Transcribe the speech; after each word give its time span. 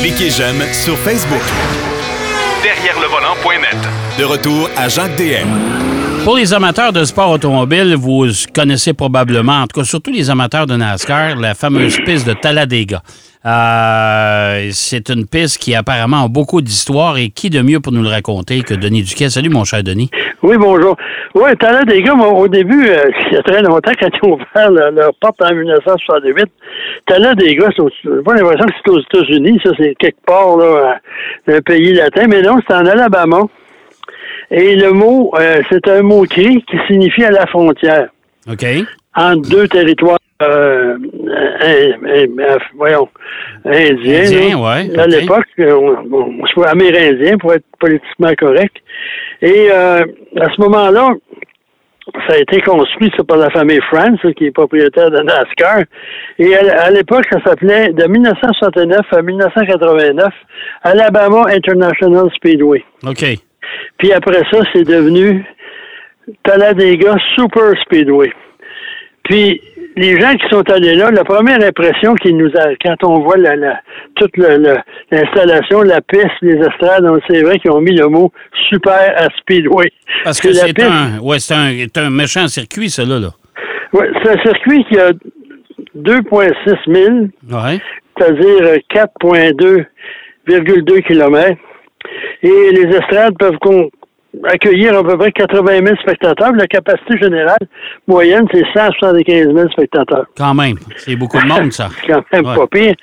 Cliquez 0.00 0.30
j'aime 0.30 0.62
sur 0.72 0.96
Facebook. 0.98 1.42
Derrière 2.62 2.98
le 3.00 3.06
volant.net. 3.06 3.76
De 4.18 4.24
retour 4.24 4.68
à 4.76 4.88
Jacques 4.88 5.16
DM. 5.16 5.48
Pour 6.24 6.36
les 6.36 6.52
amateurs 6.52 6.92
de 6.92 7.04
sport 7.04 7.30
automobile, 7.30 7.94
vous 7.96 8.26
connaissez 8.54 8.92
probablement, 8.92 9.62
en 9.62 9.66
tout 9.66 9.80
cas 9.80 9.84
surtout 9.86 10.10
les 10.10 10.28
amateurs 10.30 10.66
de 10.66 10.76
NASCAR, 10.76 11.36
la 11.36 11.54
fameuse 11.54 11.96
piste 12.04 12.26
de 12.26 12.34
Talladega. 12.34 13.02
Euh, 13.46 14.68
c'est 14.72 15.08
une 15.08 15.26
piste 15.26 15.58
qui 15.58 15.74
apparemment 15.74 16.24
a 16.24 16.28
beaucoup 16.28 16.60
d'histoire 16.60 17.16
et 17.16 17.30
qui 17.30 17.48
de 17.48 17.62
mieux 17.62 17.80
pour 17.80 17.92
nous 17.92 18.02
le 18.02 18.08
raconter 18.08 18.62
que 18.62 18.74
Denis 18.74 19.02
Duquet? 19.02 19.30
Salut 19.30 19.48
mon 19.48 19.64
cher 19.64 19.82
Denis. 19.82 20.10
Oui, 20.42 20.56
bonjour. 20.58 20.96
Oui, 21.34 21.50
Talladega, 21.58 22.14
moi, 22.14 22.28
au 22.28 22.48
début, 22.48 22.88
euh, 22.88 23.10
il 23.30 23.34
y 23.34 23.36
a 23.36 23.42
très 23.42 23.62
longtemps, 23.62 23.92
quand 23.98 24.08
ils 24.12 24.28
ont 24.28 24.34
ouvert 24.34 24.70
leur, 24.70 24.90
leur 24.90 25.14
porte 25.14 25.40
en 25.42 25.54
1968, 25.54 26.46
Talladega, 27.06 27.68
j'ai 27.76 28.10
pas 28.24 28.34
l'impression 28.34 28.66
que 28.66 28.72
c'est 28.84 28.90
aux 28.90 29.00
États-Unis, 29.00 29.60
ça 29.64 29.70
c'est 29.78 29.94
quelque 29.98 30.24
part 30.26 30.56
là, 30.58 30.98
dans 31.46 31.54
un 31.54 31.60
pays 31.62 31.94
latin, 31.94 32.26
mais 32.28 32.42
non, 32.42 32.58
c'est 32.66 32.74
en 32.74 32.84
Alabama. 32.84 33.42
Et 34.50 34.76
le 34.76 34.92
mot, 34.92 35.32
euh, 35.38 35.62
c'est 35.70 35.88
un 35.88 36.02
mot 36.02 36.24
cri 36.24 36.62
qui 36.68 36.76
signifie 36.88 37.24
à 37.24 37.30
la 37.30 37.46
frontière. 37.46 38.08
OK. 38.50 38.64
Entre 39.14 39.48
deux 39.48 39.68
territoires, 39.68 40.18
euh, 40.42 40.96
voyons. 42.76 43.08
Indien, 43.64 44.22
là. 44.22 44.56
ouais, 44.56 44.98
À 44.98 45.06
l'époque, 45.06 45.46
euh, 45.58 45.74
on, 45.74 46.32
voit 46.56 46.68
amérindien 46.68 47.36
pour 47.38 47.52
être 47.52 47.64
politiquement 47.78 48.32
correct. 48.38 48.76
Et 49.42 49.68
euh, 49.70 50.04
à 50.40 50.46
ce 50.54 50.60
moment-là, 50.62 51.10
ça 52.26 52.34
a 52.34 52.38
été 52.38 52.60
construit 52.62 53.10
ça, 53.16 53.24
par 53.24 53.36
la 53.36 53.50
famille 53.50 53.80
France, 53.92 54.18
qui 54.36 54.46
est 54.46 54.50
propriétaire 54.50 55.10
de 55.10 55.18
NASCAR. 55.18 55.84
Et 56.38 56.56
à, 56.56 56.84
à 56.84 56.90
l'époque, 56.90 57.26
ça 57.30 57.38
s'appelait 57.44 57.92
de 57.92 58.06
1969 58.06 59.00
à 59.12 59.22
1989 59.22 60.28
Alabama 60.82 61.44
International 61.48 62.30
Speedway. 62.34 62.82
OK. 63.06 63.24
Puis 63.98 64.12
après 64.12 64.42
ça, 64.50 64.60
c'est 64.72 64.84
devenu 64.84 65.44
Talladega 66.44 67.14
Super 67.36 67.72
Speedway. 67.82 68.32
Puis 69.24 69.60
les 69.96 70.20
gens 70.20 70.34
qui 70.34 70.46
sont 70.50 70.68
allés 70.70 70.94
là, 70.94 71.10
la 71.10 71.24
première 71.24 71.60
impression 71.62 72.14
qu'ils 72.14 72.36
nous 72.36 72.50
a, 72.56 72.74
quand 72.84 72.96
on 73.04 73.20
voit 73.20 73.36
la, 73.36 73.56
la- 73.56 73.80
toute 74.16 74.36
l'installation, 74.36 75.82
la 75.82 76.00
piste, 76.00 76.26
les 76.42 76.54
estrades, 76.56 77.04
on- 77.04 77.18
c'est 77.28 77.42
vrai 77.42 77.58
qu'ils 77.58 77.70
ont 77.72 77.80
mis 77.80 77.94
le 77.96 78.06
mot 78.08 78.32
super 78.68 79.12
à 79.16 79.26
Speedway. 79.40 79.90
Parce 80.24 80.40
que 80.40 80.52
c'est 80.52 80.80
un, 80.82 81.18
ouais, 81.20 81.38
c'est 81.38 81.54
un, 81.98 82.10
méchant 82.10 82.46
circuit, 82.48 82.90
ça, 82.90 83.04
là. 83.04 83.18
là. 83.18 83.30
Ouais, 83.92 84.08
c'est 84.22 84.30
un 84.30 84.42
circuit 84.42 84.84
qui 84.84 84.98
a 84.98 85.10
2,6 85.96 86.76
000, 86.86 87.26
Ouais. 87.50 87.78
c'est-à-dire 88.16 88.62
euh, 88.62 88.76
4,2,2 88.94 91.00
km. 91.02 91.56
Et 92.42 92.70
les 92.72 92.96
estrades 92.96 93.36
peuvent 93.38 93.58
con- 93.60 93.90
accueillir 94.44 94.96
à 94.98 95.02
peu 95.04 95.16
près 95.18 95.32
80 95.32 95.78
000 95.84 95.96
spectateurs. 96.02 96.52
La 96.52 96.66
capacité 96.66 97.18
générale 97.18 97.58
moyenne, 98.06 98.46
c'est 98.52 98.64
175 98.74 99.54
000 99.54 99.68
spectateurs. 99.70 100.26
Quand 100.36 100.54
même. 100.54 100.76
C'est 100.96 101.16
beaucoup 101.16 101.38
de 101.40 101.46
monde, 101.46 101.72
ça. 101.72 101.88
Quand 102.06 102.22
même 102.32 102.46
Ouais. 102.46 102.56
pas 102.56 102.66
pire. 102.66 102.94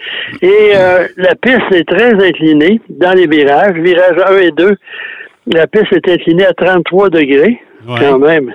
Et 0.42 0.72
euh, 0.76 1.08
la 1.18 1.36
piste 1.36 1.72
est 1.74 1.88
très 1.88 2.14
inclinée 2.14 2.80
dans 2.90 3.14
les 3.14 3.28
virages. 3.28 3.76
Virages 3.76 4.18
1 4.30 4.38
et 4.40 4.52
2, 4.52 4.76
la 5.54 5.68
piste 5.68 5.94
est 5.94 6.10
inclinée 6.10 6.46
à 6.46 6.54
33 6.54 7.10
degrés, 7.10 7.60
Ouais. 7.88 7.96
quand 8.00 8.20
même. 8.20 8.54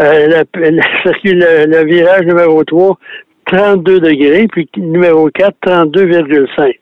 Euh, 0.00 0.26
la- 0.28 0.44
le 1.24 1.84
virage 1.84 2.22
numéro 2.26 2.62
3, 2.64 2.98
32 3.46 4.00
degrés, 4.00 4.46
puis 4.50 4.68
numéro 4.76 5.28
4, 5.30 5.54
32,5. 5.64 6.72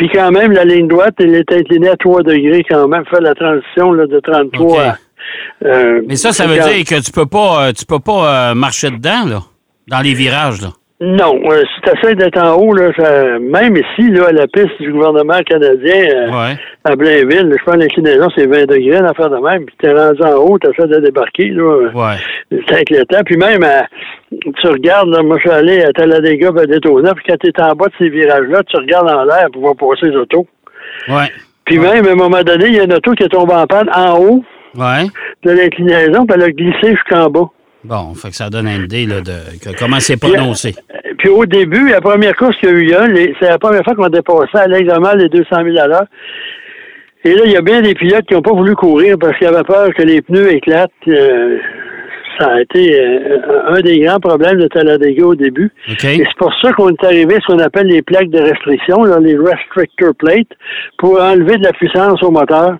Puis 0.00 0.08
quand 0.14 0.30
même, 0.30 0.52
la 0.52 0.64
ligne 0.64 0.88
droite, 0.88 1.12
elle 1.18 1.34
est 1.34 1.52
inclinée 1.52 1.90
à 1.90 1.96
3 1.96 2.22
degrés 2.22 2.64
quand 2.66 2.88
même, 2.88 3.04
faire 3.10 3.20
la 3.20 3.34
transition 3.34 3.92
là, 3.92 4.06
de 4.06 4.18
33 4.18 4.72
OK. 4.72 4.78
à... 4.78 4.96
euh, 5.66 6.00
Mais 6.08 6.16
ça, 6.16 6.32
ça 6.32 6.46
veut 6.46 6.56
50. 6.56 6.72
dire 6.72 6.84
que 6.86 7.04
tu 7.04 7.12
peux 7.12 7.26
pas, 7.26 7.66
euh, 7.66 7.72
tu 7.74 7.84
peux 7.84 7.98
pas 7.98 8.50
euh, 8.50 8.54
marcher 8.54 8.90
dedans, 8.90 9.26
là, 9.28 9.42
dans 9.88 10.00
les 10.00 10.14
virages, 10.14 10.62
là. 10.62 10.68
Non, 11.02 11.40
euh, 11.50 11.62
si 11.62 11.80
tu 11.80 11.90
essaies 11.98 12.14
d'être 12.14 12.36
en 12.38 12.56
haut, 12.56 12.74
là, 12.74 12.90
ça- 12.94 13.38
même 13.38 13.74
ici, 13.74 14.10
là, 14.10 14.26
à 14.28 14.32
la 14.32 14.46
piste 14.46 14.78
du 14.80 14.92
gouvernement 14.92 15.40
canadien 15.46 15.94
euh, 16.14 16.30
Ouais. 16.30 16.56
à 16.84 16.94
Blainville, 16.94 17.56
je 17.58 17.64
pense 17.64 17.74
que 17.76 17.80
l'inclinaison, 17.80 18.28
c'est 18.36 18.46
20 18.46 18.66
degrés, 18.66 19.00
l'affaire 19.00 19.30
de 19.30 19.38
même, 19.38 19.64
puis 19.64 19.74
t'es 19.80 19.92
rendu 19.94 20.22
en 20.22 20.34
haut, 20.34 20.58
t'essaies 20.58 20.88
de 20.88 20.98
débarquer, 21.00 21.48
là, 21.52 21.88
Ouais. 21.94 22.16
c'est 22.68 22.80
inquiétant. 22.80 23.20
Puis 23.24 23.38
même, 23.38 23.62
à- 23.64 23.86
tu 24.30 24.66
regardes, 24.68 25.08
là, 25.08 25.22
moi, 25.22 25.38
je 25.42 25.48
suis 25.48 25.58
allé 25.58 25.82
à 25.84 25.90
Talladega, 25.92 26.48
à 26.48 26.66
Daytona, 26.66 27.14
puis 27.14 27.24
quand 27.30 27.36
t'es 27.40 27.62
en 27.62 27.72
bas 27.74 27.86
de 27.86 27.92
ces 27.98 28.10
virages-là, 28.10 28.62
tu 28.64 28.76
regardes 28.76 29.08
en 29.08 29.24
l'air 29.24 29.46
pour 29.54 29.62
voir 29.62 29.76
passer 29.76 30.10
les 30.10 30.16
autos. 30.16 30.46
Ouais. 31.08 31.28
Puis 31.64 31.78
même, 31.78 32.06
à 32.06 32.10
un 32.10 32.14
moment 32.14 32.42
donné, 32.42 32.66
il 32.66 32.74
y 32.74 32.80
a 32.80 32.84
une 32.84 32.92
auto 32.92 33.12
qui 33.12 33.22
est 33.24 33.28
tombée 33.28 33.54
en 33.54 33.66
panne 33.66 33.88
en 33.94 34.18
haut 34.18 34.44
Ouais. 34.76 35.06
de 35.44 35.50
l'inclinaison, 35.52 36.26
puis 36.26 36.34
elle 36.36 36.42
a 36.42 36.50
glissé 36.50 36.90
jusqu'en 36.94 37.30
bas. 37.30 37.46
Bon, 37.82 38.12
fait 38.14 38.28
que 38.28 38.36
ça 38.36 38.50
donne 38.50 38.66
une 38.68 38.82
idée, 38.84 39.06
là, 39.06 39.22
de 39.22 39.32
que- 39.58 39.74
comment 39.78 40.00
c'est 40.00 40.18
prononcé. 40.20 40.74
Puis 41.20 41.28
au 41.28 41.44
début, 41.44 41.90
la 41.90 42.00
première 42.00 42.34
course 42.34 42.56
qu'il 42.56 42.70
y 42.70 42.72
a 42.72 42.76
eu, 42.76 42.86
là, 42.86 43.06
c'est 43.38 43.48
la 43.48 43.58
première 43.58 43.84
fois 43.84 43.94
qu'on 43.94 44.08
dépassait 44.08 44.58
allègrement 44.58 45.12
les 45.12 45.28
200 45.28 45.44
000 45.50 45.76
à 45.78 45.86
l'heure. 45.86 46.06
Et 47.24 47.34
là, 47.34 47.42
il 47.44 47.52
y 47.52 47.56
a 47.56 47.60
bien 47.60 47.82
des 47.82 47.92
pilotes 47.92 48.24
qui 48.24 48.32
n'ont 48.32 48.40
pas 48.40 48.54
voulu 48.54 48.74
courir 48.74 49.16
parce 49.20 49.36
qu'ils 49.36 49.46
avaient 49.46 49.62
peur 49.62 49.92
que 49.92 50.02
les 50.02 50.22
pneus 50.22 50.50
éclatent. 50.54 50.90
Euh, 51.08 51.58
ça 52.38 52.52
a 52.52 52.60
été 52.62 52.98
euh, 52.98 53.38
un 53.66 53.80
des 53.80 54.00
grands 54.00 54.18
problèmes 54.18 54.58
de 54.58 54.66
Talladega 54.68 55.26
au 55.26 55.34
début. 55.34 55.70
Et 55.86 56.24
c'est 56.24 56.38
pour 56.38 56.54
ça 56.62 56.72
qu'on 56.72 56.88
est 56.88 57.04
arrivé 57.04 57.34
à 57.34 57.40
ce 57.40 57.52
qu'on 57.52 57.58
appelle 57.58 57.88
les 57.88 58.00
plaques 58.00 58.30
de 58.30 58.40
restriction, 58.40 59.04
là, 59.04 59.18
les 59.20 59.36
restrictor 59.36 60.14
plates, 60.14 60.48
pour 60.96 61.20
enlever 61.20 61.58
de 61.58 61.64
la 61.64 61.72
puissance 61.72 62.22
au 62.22 62.30
moteur. 62.30 62.78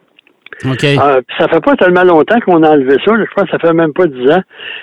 OK. 0.65 0.85
Euh, 0.85 1.21
ça 1.39 1.49
fait 1.49 1.61
pas 1.65 1.75
tellement 1.77 2.05
longtemps 2.05 2.39
qu'on 2.41 2.63
a 2.63 2.71
enlevé 2.71 2.97
ça. 3.05 3.15
là. 3.17 3.25
Je 3.29 3.35
pense 3.35 3.45
que 3.45 3.51
ça 3.53 3.59
fait 3.59 3.73
même 3.75 3.93
pas 3.93 4.07
dix 4.07 4.31
ans. 4.31 4.43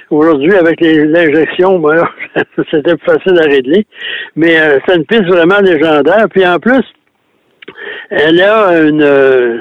Aujourd'hui, 0.09 0.55
avec 0.55 0.81
les- 0.81 1.05
l'injection, 1.05 1.79
ben 1.79 2.03
c'était 2.71 2.95
plus 2.95 3.05
facile 3.13 3.39
à 3.39 3.43
régler. 3.43 3.85
Mais 4.35 4.59
euh, 4.59 4.79
c'est 4.87 4.95
une 4.95 5.05
piste 5.05 5.25
vraiment 5.25 5.59
légendaire. 5.61 6.25
Puis 6.31 6.45
en 6.47 6.57
plus, 6.59 6.81
elle 8.09 8.41
a 8.41 8.79
une 8.81 9.01
euh, 9.03 9.57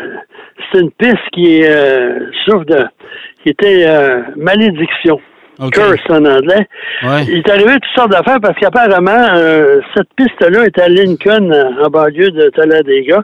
c'est 0.73 0.81
une 0.81 0.91
piste 0.93 1.17
qui 1.33 1.61
est 1.61 1.69
euh, 1.71 2.19
souffre 2.45 2.65
de 2.65 2.79
qui 3.43 3.51
était 3.51 3.87
malédiction. 4.37 5.21
Curse 5.73 6.03
en 6.11 6.23
anglais. 6.27 6.67
Ouais. 7.03 7.25
Il 7.29 7.39
est 7.39 7.51
arrivé 7.51 7.73
toutes 7.75 7.97
sortes 7.97 8.11
d'affaires 8.11 8.41
parce 8.43 8.59
qu'apparemment, 8.59 9.27
euh, 9.37 9.81
cette 9.97 10.09
piste-là 10.15 10.65
est 10.67 10.79
à 10.79 10.87
Lincoln, 10.89 11.51
en 11.83 11.89
banlieue 11.89 12.31
de 12.31 12.51
Talladega. 12.51 13.23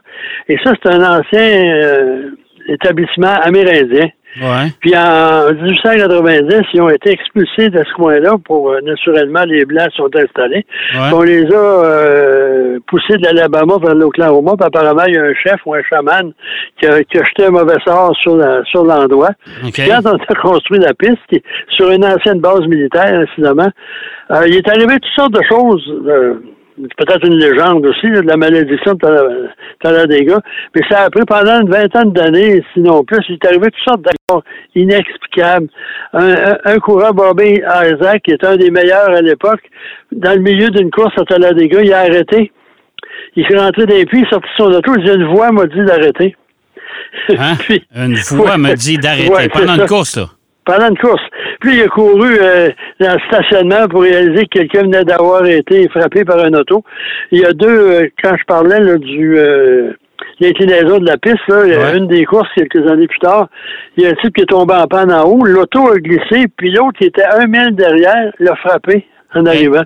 Et 0.48 0.56
ça, 0.64 0.72
c'est 0.82 0.90
un 0.94 1.00
ancien 1.18 1.74
euh, 1.74 2.30
établissement 2.68 3.34
amérindien. 3.42 4.08
Ouais. 4.40 4.70
Puis 4.80 4.96
en 4.96 5.52
1890, 5.52 6.62
ils 6.72 6.80
ont 6.80 6.88
été 6.88 7.10
expulsés 7.10 7.68
de 7.68 7.84
ce 7.84 7.92
coin-là 7.94 8.36
pour, 8.46 8.70
euh, 8.70 8.80
naturellement, 8.82 9.44
les 9.44 9.66
Blancs 9.66 9.90
sont 9.94 10.08
installés. 10.16 10.64
Ouais. 10.94 11.10
On 11.12 11.20
les 11.22 11.44
a 11.52 11.84
euh, 11.94 12.78
poussés 12.86 13.18
de 13.18 13.24
l'Alabama 13.26 13.74
vers 13.82 13.94
l'Oklahoma. 13.94 14.52
Puis 14.58 14.66
apparemment, 14.66 15.04
il 15.06 15.14
y 15.14 15.18
a 15.18 15.22
un 15.24 15.34
chef 15.34 15.60
ou 15.66 15.74
un 15.74 15.82
chaman 15.82 16.32
qui 16.80 16.86
a, 16.86 17.04
qui 17.04 17.18
a 17.18 17.24
jeté 17.24 17.44
un 17.44 17.50
mauvais 17.50 17.76
sort 17.86 18.16
sur 18.16 18.36
la- 18.36 18.64
sur 18.64 18.84
l'endroit. 18.84 19.32
OK. 19.66 19.72
Puis 19.74 19.82
Quand 19.86 20.00
on 20.06 20.16
a 20.16 20.34
construit 20.40 20.78
la 20.80 20.94
piste, 20.94 21.18
qui 21.28 21.42
sur 21.68 21.90
une 21.90 22.04
ancienne 22.04 22.40
base 22.40 22.66
militaire, 22.66 23.12
incidemment, 23.28 23.68
euh, 24.30 24.46
il 24.48 24.56
est 24.56 24.68
arrivé 24.68 24.94
toutes 24.94 25.12
sortes 25.14 25.34
de 25.34 25.42
choses. 25.42 25.92
euh, 26.06 26.34
Peut-être 26.96 27.24
une 27.26 27.36
légende 27.38 27.84
aussi, 27.86 28.08
de 28.10 28.20
la 28.22 28.36
malédiction 28.36 28.94
de 28.94 29.48
Talladega. 29.82 30.38
Mais 30.74 30.82
ça 30.90 31.02
a 31.02 31.10
pris 31.10 31.24
pendant 31.26 31.60
une 31.60 31.70
vingtaine 31.70 32.12
d'années, 32.12 32.62
sinon 32.74 33.04
plus. 33.04 33.24
Il 33.28 33.34
est 33.34 33.46
arrivé 33.46 33.66
toutes 33.70 33.84
sortes 33.86 34.02
d'accords 34.02 34.42
inexplicables. 34.74 35.68
Un, 36.12 36.30
un, 36.30 36.58
un 36.64 36.78
coureur, 36.78 37.14
Bobby 37.14 37.60
Isaac, 37.62 38.22
qui 38.24 38.32
est 38.32 38.44
un 38.44 38.56
des 38.56 38.70
meilleurs 38.70 39.10
à 39.10 39.20
l'époque, 39.20 39.60
dans 40.10 40.32
le 40.34 40.40
milieu 40.40 40.68
d'une 40.70 40.90
course 40.90 41.14
à 41.18 41.24
Talladega, 41.24 41.80
il 41.82 41.92
a 41.92 42.00
arrêté. 42.00 42.50
Il 43.36 43.44
est 43.50 43.58
rentré 43.58 43.86
les 43.86 44.04
puits, 44.04 44.20
il 44.20 44.24
est 44.26 44.30
sorti 44.30 44.48
son 44.56 44.64
auto, 44.72 44.92
il 44.98 45.04
dit 45.04 45.10
une 45.12 45.26
voix 45.32 45.50
m'a 45.52 45.66
dit 45.66 45.84
d'arrêter. 45.84 46.36
Hein? 47.38 47.54
Puis- 47.60 47.84
Une 47.94 48.12
Ouais. 48.14 48.58
me 48.58 48.74
dit 48.74 48.98
d'arrêter 48.98 49.30
Ouais, 49.30 49.48
pendant 49.48 49.74
une 49.74 49.80
ça. 49.80 49.86
course, 49.86 50.16
là. 50.16 50.26
pendant 50.64 50.88
une 50.90 50.98
course. 50.98 51.22
Puis 51.60 51.76
il 51.76 51.82
a 51.82 51.88
couru 51.88 52.36
euh, 52.40 52.68
dans 53.00 53.14
le 53.14 53.20
stationnement 53.28 53.88
pour 53.88 54.02
réaliser 54.02 54.44
que 54.46 54.58
quelqu'un 54.58 54.82
venait 54.82 55.04
d'avoir 55.04 55.44
été 55.46 55.88
frappé 55.88 56.24
par 56.24 56.38
un 56.38 56.52
auto. 56.54 56.84
Il 57.30 57.40
y 57.40 57.44
a 57.44 57.52
deux, 57.52 57.68
euh, 57.68 58.08
quand 58.22 58.34
je 58.38 58.44
parlais 58.44 58.80
là, 58.80 58.96
du 58.98 59.38
euh, 59.38 59.92
l'inclinaison 60.40 60.98
de 60.98 61.06
la 61.06 61.16
piste, 61.18 61.46
là, 61.48 61.64
il 61.66 61.72
y 61.72 61.74
a 61.74 61.78
Ouais. 61.92 61.98
une 61.98 62.06
des 62.08 62.24
courses 62.24 62.48
quelques 62.56 62.88
années 62.90 63.06
plus 63.06 63.18
tard, 63.20 63.48
il 63.96 64.04
y 64.04 64.06
a 64.06 64.10
un 64.10 64.14
type 64.14 64.34
qui 64.34 64.42
est 64.42 64.46
tombé 64.46 64.74
en 64.74 64.86
panne 64.86 65.12
en 65.12 65.24
haut, 65.24 65.44
l'auto 65.44 65.88
a 65.92 65.98
glissé, 65.98 66.46
puis 66.56 66.70
l'autre 66.72 66.98
qui 66.98 67.04
était 67.06 67.24
un 67.24 67.46
mille 67.46 67.74
derrière 67.76 68.32
l'a 68.38 68.56
frappé 68.56 69.06
en 69.34 69.46
arrivant. 69.46 69.82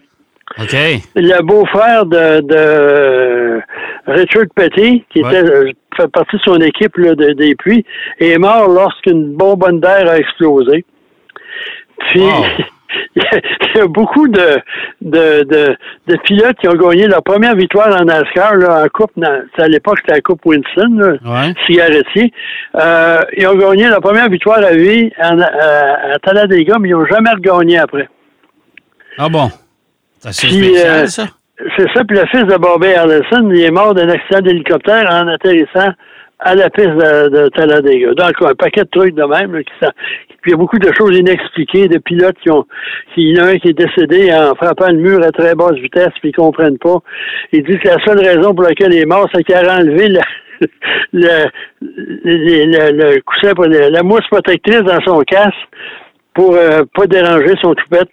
OK. 0.60 0.76
Le 1.16 1.42
beau-frère 1.42 2.06
de, 2.06 2.40
de 2.40 3.60
Richard 4.06 4.44
Petty, 4.54 5.04
qui 5.10 5.22
Ouais. 5.22 5.28
était 5.40 5.50
euh, 5.50 5.70
fait 5.96 6.08
partie 6.12 6.36
de 6.36 6.42
son 6.42 6.56
équipe 6.60 6.96
là, 6.98 7.14
de- 7.14 7.32
des 7.32 7.54
puits, 7.56 7.84
est 8.20 8.38
mort 8.38 8.68
lorsqu'une 8.68 9.34
bonbonne 9.34 9.80
d'air 9.80 10.08
a 10.08 10.18
explosé. 10.18 10.84
Puis, 12.10 12.20
Wow. 12.20 12.44
il 13.16 13.22
y 13.74 13.80
a 13.80 13.86
beaucoup 13.88 14.28
de, 14.28 14.58
de, 15.02 15.42
de, 15.44 15.76
de 16.06 16.16
pilotes 16.24 16.56
qui 16.60 16.68
ont 16.68 16.74
gagné 16.74 17.06
leur 17.08 17.22
première 17.22 17.54
victoire 17.56 17.88
en 18.00 18.04
NASCAR, 18.04 18.54
là, 18.56 18.84
en 18.84 18.88
coupe, 18.88 19.10
à 19.58 19.68
l'époque, 19.68 19.98
c'était 20.00 20.14
la 20.14 20.20
Coupe 20.20 20.44
Winston, 20.46 20.96
là, 20.98 21.08
Ouais. 21.24 21.54
cigarettier. 21.66 22.32
Euh, 22.76 23.18
ils 23.36 23.46
ont 23.46 23.56
gagné 23.56 23.88
leur 23.88 24.00
première 24.00 24.28
victoire 24.28 24.58
à 24.58 24.72
vie 24.72 25.10
en, 25.20 25.38
à, 25.40 26.14
à 26.14 26.18
Talladega, 26.22 26.76
mais 26.78 26.88
ils 26.90 26.92
n'ont 26.92 27.06
jamais 27.06 27.30
regagné 27.30 27.78
après. 27.78 28.08
Ah 29.18 29.28
bon? 29.28 29.50
C'est 30.20 30.32
spécial, 30.32 31.04
euh, 31.04 31.06
ça? 31.06 31.24
C'est 31.76 31.90
ça, 31.94 32.04
puis 32.04 32.18
le 32.18 32.26
fils 32.26 32.42
de 32.44 32.56
Bobby 32.56 32.88
Allison, 32.88 33.50
il 33.50 33.62
est 33.62 33.70
mort 33.70 33.94
d'un 33.94 34.08
accident 34.10 34.42
d'hélicoptère 34.42 35.08
en 35.10 35.26
atterrissant 35.28 35.90
à 36.38 36.54
la 36.54 36.68
piste 36.70 36.88
de, 36.88 37.28
de 37.28 37.48
Talladega. 37.48 38.14
Donc, 38.14 38.32
un 38.42 38.54
paquet 38.54 38.82
de 38.82 38.88
trucs 38.90 39.14
de 39.14 39.24
même. 39.24 39.54
là, 39.54 39.62
qui 39.62 39.72
puis 40.42 40.52
il 40.52 40.54
y 40.54 40.54
a 40.54 40.58
beaucoup 40.58 40.78
de 40.78 40.90
choses 40.96 41.16
inexpliquées, 41.18 41.88
de 41.88 41.98
pilotes 41.98 42.36
qui 42.40 42.50
ont... 42.50 42.64
qui- 43.14 43.30
Il 43.30 43.36
y 43.36 43.40
en 43.40 43.46
a 43.46 43.48
un 43.48 43.56
qui 43.58 43.68
est 43.68 43.72
décédé 43.72 44.32
en 44.32 44.54
frappant 44.54 44.86
le 44.88 44.98
mur 44.98 45.20
à 45.24 45.32
très 45.32 45.54
basse 45.56 45.74
vitesse, 45.74 46.12
puis 46.20 46.28
ils 46.28 46.36
comprennent 46.36 46.78
pas. 46.78 46.98
Il 47.52 47.64
dit 47.64 47.76
que 47.78 47.88
la 47.88 47.96
seule 48.04 48.20
raison 48.24 48.54
pour 48.54 48.62
laquelle 48.64 48.92
il 48.92 49.00
est 49.00 49.06
mort, 49.06 49.28
c'est 49.34 49.42
qu'il 49.42 49.54
a 49.56 49.76
enlevé 49.76 50.06
la, 50.08 50.20
le, 51.12 51.46
le, 51.80 52.92
le- 52.92 53.14
le 53.14 53.20
coussin, 53.22 53.52
la 53.90 54.02
mousse 54.04 54.26
protectrice 54.30 54.82
dans 54.82 55.00
son 55.04 55.20
casque 55.22 55.54
pour 56.34 56.54
euh, 56.54 56.82
pas 56.94 57.06
déranger 57.06 57.54
son 57.60 57.74
toupette. 57.74 58.08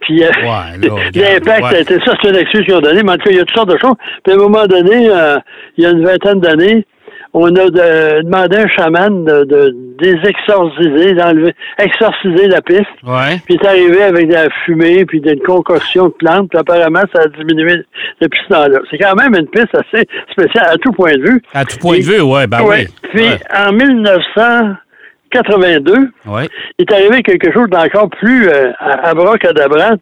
Puis 0.00 0.22
euh, 0.22 0.28
Ouais, 0.28 0.78
l'impact, 1.20 1.90
ouais. 1.90 1.98
ça, 2.04 2.12
c'est 2.22 2.28
une 2.28 2.36
excuse 2.36 2.64
qu'ils 2.66 2.74
ont 2.74 2.80
donnée, 2.80 3.02
mais 3.02 3.12
en 3.12 3.16
tout 3.16 3.24
cas, 3.24 3.30
il 3.30 3.36
y 3.38 3.40
a 3.40 3.44
toutes 3.44 3.56
sortes 3.56 3.70
de 3.72 3.78
choses. 3.78 3.96
Puis 4.22 4.32
à 4.32 4.36
un 4.36 4.38
moment 4.38 4.66
donné, 4.66 5.08
euh, 5.10 5.38
il 5.76 5.82
y 5.84 5.86
a 5.86 5.90
une 5.90 6.04
vingtaine 6.04 6.40
d'années, 6.40 6.86
on 7.34 7.54
a 7.56 7.68
de- 7.70 8.22
demandé 8.22 8.56
à 8.56 8.62
un 8.62 8.68
chaman 8.68 9.24
de, 9.24 9.44
de 9.44 9.74
désexorciser, 9.98 11.14
d'enlever, 11.14 11.54
exorciser 11.78 12.48
la 12.48 12.60
piste. 12.62 12.82
Ouais. 13.06 13.38
Puis 13.44 13.54
il 13.54 13.60
est 13.62 13.66
arrivé 13.66 14.02
avec 14.02 14.28
de 14.28 14.34
la 14.34 14.48
fumée, 14.64 15.04
puis 15.06 15.20
d'une 15.20 15.40
concoction 15.40 16.06
de 16.08 16.12
plantes, 16.12 16.48
puis 16.50 16.58
apparemment, 16.58 17.02
ça 17.14 17.22
a 17.22 17.28
diminué 17.28 17.82
depuis 18.20 18.40
ce 18.48 18.54
temps-là. 18.54 18.78
C'est 18.90 18.98
quand 18.98 19.14
même 19.14 19.34
une 19.34 19.48
piste 19.48 19.74
assez 19.74 20.06
spéciale 20.32 20.66
à 20.72 20.76
tout 20.76 20.92
point 20.92 21.16
de 21.16 21.22
vue. 21.28 21.42
À 21.54 21.64
tout 21.64 21.78
point 21.78 21.98
de 21.98 22.02
vue, 22.04 22.20
ouais, 22.20 22.46
ben 22.46 22.62
Ouais. 22.62 22.86
oui. 22.88 22.94
Puis 23.14 23.22
Ouais. 23.24 23.38
en 23.56 23.72
1982, 23.72 25.94
Ouais. 26.26 26.48
il 26.78 26.84
est 26.88 26.92
arrivé 26.92 27.22
quelque 27.22 27.52
chose 27.52 27.68
d'encore 27.70 28.10
plus 28.10 28.48
euh, 28.48 28.70
abracadabrant. 28.80 29.96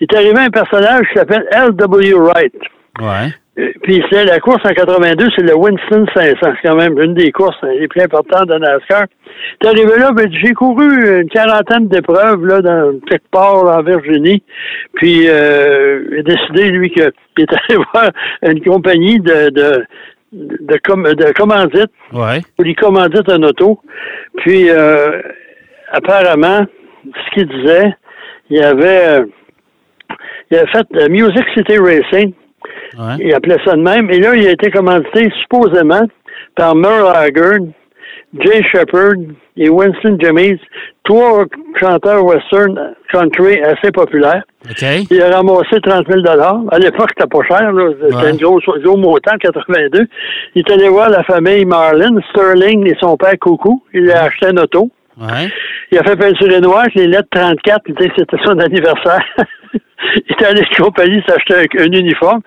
Il 0.00 0.06
est 0.10 0.16
arrivé 0.16 0.38
un 0.38 0.50
personnage 0.50 1.06
qui 1.12 1.18
s'appelle 1.18 1.44
L.W. 1.50 2.14
Wright. 2.14 2.54
Ouais. 3.00 3.28
Euh, 3.58 3.70
Puis 3.82 4.02
c'est 4.10 4.24
la 4.24 4.40
course 4.40 4.60
en 4.64 4.70
82, 4.74 5.26
c'est 5.36 5.42
le 5.42 5.54
Winston 5.56 6.06
500. 6.14 6.36
C'est 6.42 6.68
quand 6.68 6.76
même 6.76 6.98
une 7.00 7.14
des 7.14 7.30
courses 7.32 7.56
euh, 7.64 7.72
les 7.78 7.86
plus 7.88 8.00
importantes 8.02 8.48
de 8.48 8.54
NASCAR. 8.58 9.04
Il 9.62 9.66
est 9.66 9.70
arrivé 9.70 9.98
là, 9.98 10.10
ben, 10.12 10.28
j'ai 10.32 10.52
couru 10.54 11.20
une 11.20 11.28
quarantaine 11.28 11.86
d'épreuves 11.88 12.44
là, 12.46 12.60
dans 12.62 12.98
quelque 13.08 13.28
part 13.30 13.64
en 13.64 13.82
Virginie. 13.82 14.42
Puis 14.94 15.28
euh, 15.28 16.04
il 16.12 16.18
a 16.18 16.22
décidé, 16.22 16.70
lui, 16.70 16.90
qu'il 16.90 17.02
est 17.38 17.52
allé 17.52 17.78
voir 17.92 18.10
une 18.42 18.60
compagnie 18.64 19.20
de, 19.20 19.50
de, 19.50 19.84
de, 20.32 20.78
com- 20.84 21.14
de 21.14 21.32
commandite 21.32 21.90
Ouais. 22.12 22.40
pour 22.56 22.64
lui 22.64 22.74
commandite 22.74 23.28
un 23.30 23.42
auto. 23.44 23.80
Puis, 24.38 24.68
euh, 24.70 25.20
apparemment, 25.92 26.64
ce 27.04 27.34
qu'il 27.34 27.48
disait, 27.48 27.94
il 28.50 28.62
avait, 28.62 29.08
euh, 29.20 29.24
il 30.50 30.58
avait 30.58 30.70
fait 30.72 30.86
euh, 30.96 31.08
Music 31.08 31.44
City 31.56 31.76
Racing. 31.78 32.32
Ouais. 32.98 33.16
Il 33.20 33.34
appelait 33.34 33.58
ça 33.64 33.74
de 33.74 33.82
même. 33.82 34.10
Et 34.10 34.18
là, 34.20 34.34
il 34.34 34.46
a 34.46 34.52
été 34.52 34.70
commandité 34.70 35.28
supposément 35.42 36.02
par 36.56 36.74
Merle 36.74 37.12
Haggard, 37.14 37.58
Jay 38.40 38.62
Shepard 38.72 39.14
et 39.56 39.68
Winston 39.68 40.16
James, 40.20 40.58
trois 41.04 41.44
chanteurs 41.80 42.24
western 42.24 42.94
country 43.12 43.60
assez 43.62 43.92
populaires. 43.92 44.42
Il 45.10 45.22
a 45.22 45.30
ramassé 45.36 45.80
30 45.82 46.06
000 46.10 46.22
À 46.70 46.78
l'époque, 46.78 47.10
c'était 47.16 47.28
pas 47.28 47.44
cher. 47.46 47.70
C'était 48.00 48.16
Ouais. 48.16 48.36
grosse, 48.36 48.64
gros 48.82 48.96
montant, 48.96 49.34
en 49.34 49.38
82. 49.38 50.06
Il 50.54 50.60
est 50.66 50.72
allé 50.72 50.88
voir 50.88 51.10
la 51.10 51.22
famille 51.22 51.64
Marlin, 51.64 52.16
Sterling 52.30 52.86
et 52.88 52.96
son 53.00 53.16
père 53.16 53.34
Coucou. 53.40 53.82
Il 53.92 54.10
a 54.10 54.24
acheté 54.24 54.46
un 54.46 54.56
auto. 54.56 54.90
Il 55.90 55.98
a 55.98 56.02
fait 56.02 56.16
peinturer 56.16 56.60
noir 56.60 56.80
avec 56.80 56.94
les 56.94 57.06
lettres 57.06 57.28
34. 57.30 57.82
Il 57.86 57.94
disait 57.94 58.08
que 58.10 58.14
c'était 58.18 58.44
son 58.44 58.58
anniversaire. 58.58 59.20
il 60.16 60.22
est 60.28 60.44
allé 60.44 60.60
à 60.60 60.82
compagnie 60.82 61.22
s'acheter 61.26 61.54
un, 61.54 61.82
un 61.82 61.92
uniforme. 61.92 62.40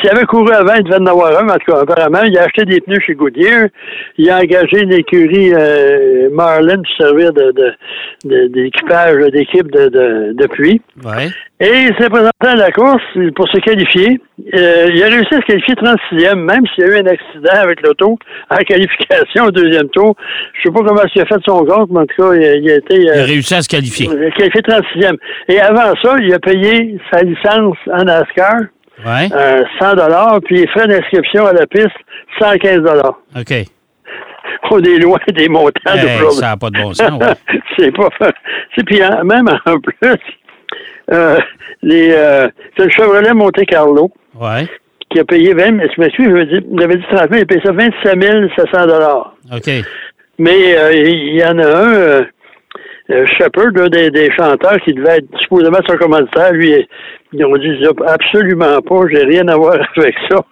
S'il 0.00 0.10
avait 0.10 0.24
couru 0.26 0.52
avant, 0.52 0.74
il 0.74 0.84
devait 0.84 1.00
en 1.00 1.06
avoir 1.06 1.38
un, 1.42 1.48
en 1.48 1.54
tout 1.56 1.72
cas, 1.72 1.80
apparemment. 1.80 2.22
Il 2.24 2.36
a 2.38 2.42
acheté 2.44 2.64
des 2.64 2.80
pneus 2.80 3.00
chez 3.00 3.14
Goodyear. 3.14 3.68
Il 4.18 4.28
a 4.30 4.38
engagé 4.38 4.82
une 4.82 4.92
écurie 4.92 5.52
euh, 5.54 6.28
Marlin 6.32 6.76
pour 6.76 7.06
servir 7.06 7.32
de, 7.32 7.52
de, 7.52 7.72
de- 8.24 8.46
d'équipage 8.48 9.16
d'équipe 9.32 9.70
de, 9.72 9.88
de, 9.88 10.32
de 10.34 10.46
pluie. 10.48 10.80
Ouais. 11.04 11.28
Et 11.58 11.72
il 11.88 11.94
s'est 11.98 12.10
présenté 12.10 12.30
à 12.46 12.54
la 12.56 12.70
course 12.70 13.02
pour 13.34 13.48
se 13.48 13.58
qualifier. 13.60 14.20
Euh, 14.54 14.88
il 14.94 15.02
a 15.02 15.06
réussi 15.06 15.34
à 15.34 15.40
se 15.40 15.46
qualifier 15.46 15.74
36e, 15.74 16.34
même 16.34 16.60
s'il 16.74 16.84
y 16.84 16.86
a 16.88 16.90
eu 16.90 17.00
un 17.00 17.06
accident 17.06 17.62
avec 17.62 17.80
l'auto 17.80 18.18
en 18.50 18.56
qualification 18.56 19.44
au 19.46 19.50
deuxième 19.50 19.88
tour. 19.88 20.14
Je 20.52 20.68
sais 20.68 20.74
pas 20.74 20.80
comment 20.86 21.00
il 21.14 21.22
a 21.22 21.24
fait 21.24 21.40
son 21.46 21.64
compte, 21.64 21.88
mais 21.90 22.00
en 22.00 22.06
tout 22.06 22.22
cas, 22.22 22.34
il 22.34 22.44
a, 22.44 22.54
il 22.56 22.70
a 22.70 22.74
été 22.76 22.96
Il 22.96 23.08
a 23.08 23.12
euh, 23.14 23.24
réussi 23.24 23.54
à 23.54 23.62
se 23.62 23.68
qualifier. 23.70 24.06
qualifié 24.36 24.60
36e. 24.60 25.16
Et 25.48 25.58
avant 25.58 25.94
ça, 26.02 26.16
il 26.20 26.34
a 26.34 26.38
payé 26.38 26.98
sa 27.10 27.22
licence 27.22 27.78
en 27.90 28.04
NASCAR, 28.04 28.56
Ouais. 29.04 29.28
euh, 29.32 29.62
100 29.80 30.40
puis 30.44 30.56
les 30.56 30.66
frais 30.68 30.86
d'inscription 30.86 31.46
à 31.46 31.52
la 31.52 31.66
piste, 31.66 31.90
115 32.40 32.80
OK. 33.38 33.52
On 34.70 34.82
est 34.82 34.98
loin 34.98 35.18
des 35.28 35.48
montants 35.48 35.70
Hey, 35.86 36.00
d'aujourd'hui. 36.02 36.38
ça 36.40 36.46
n'a 36.48 36.56
pas 36.56 36.70
de 36.70 36.80
bon 36.82 36.92
sens, 36.94 37.20
ouais. 37.22 37.60
c'est 37.78 37.92
pas 37.94 38.08
c'est 38.74 38.84
puis 38.84 39.00
même 39.24 39.48
en 39.66 39.78
plus 39.80 40.16
euh, 41.12 41.38
les 41.82 42.10
euh, 42.12 42.48
c'est 42.76 42.84
le 42.84 42.90
Chevrolet 42.90 43.32
Monte 43.34 43.64
Carlo 43.66 44.10
Ouais. 44.34 44.66
qui 45.10 45.20
a 45.20 45.24
payé 45.24 45.54
20 45.54 45.70
mais 45.72 45.88
je 45.94 46.00
m'excuse, 46.00 46.26
il 46.26 46.82
avait 46.82 46.96
dit 46.96 47.04
30 47.10 47.30
000, 47.30 47.34
il 47.34 47.42
a 47.42 47.44
payé 47.46 47.60
ça 47.64 47.72
27 47.72 48.50
700 48.56 48.86
dollars. 48.86 49.34
OK. 49.54 49.70
Mais 50.38 50.76
euh, 50.76 50.92
il 50.92 51.36
y 51.36 51.44
en 51.44 51.58
a 51.58 51.64
un 51.66 51.94
euh, 51.94 52.20
euh, 52.20 52.24
Shepard, 53.08 53.68
un 53.76 53.88
des, 53.88 54.10
des 54.10 54.30
chanteurs 54.36 54.80
qui 54.84 54.92
devait 54.92 55.18
être 55.18 55.38
supposément 55.40 55.78
son 55.88 55.96
commanditaire, 55.96 56.52
lui, 56.52 56.88
ils 57.32 57.44
ont 57.44 57.56
dit 57.56 57.78
absolument 58.06 58.80
pas, 58.82 59.00
j'ai 59.12 59.24
rien 59.24 59.46
à 59.48 59.56
voir 59.56 59.78
avec 59.96 60.14
ça. 60.28 60.44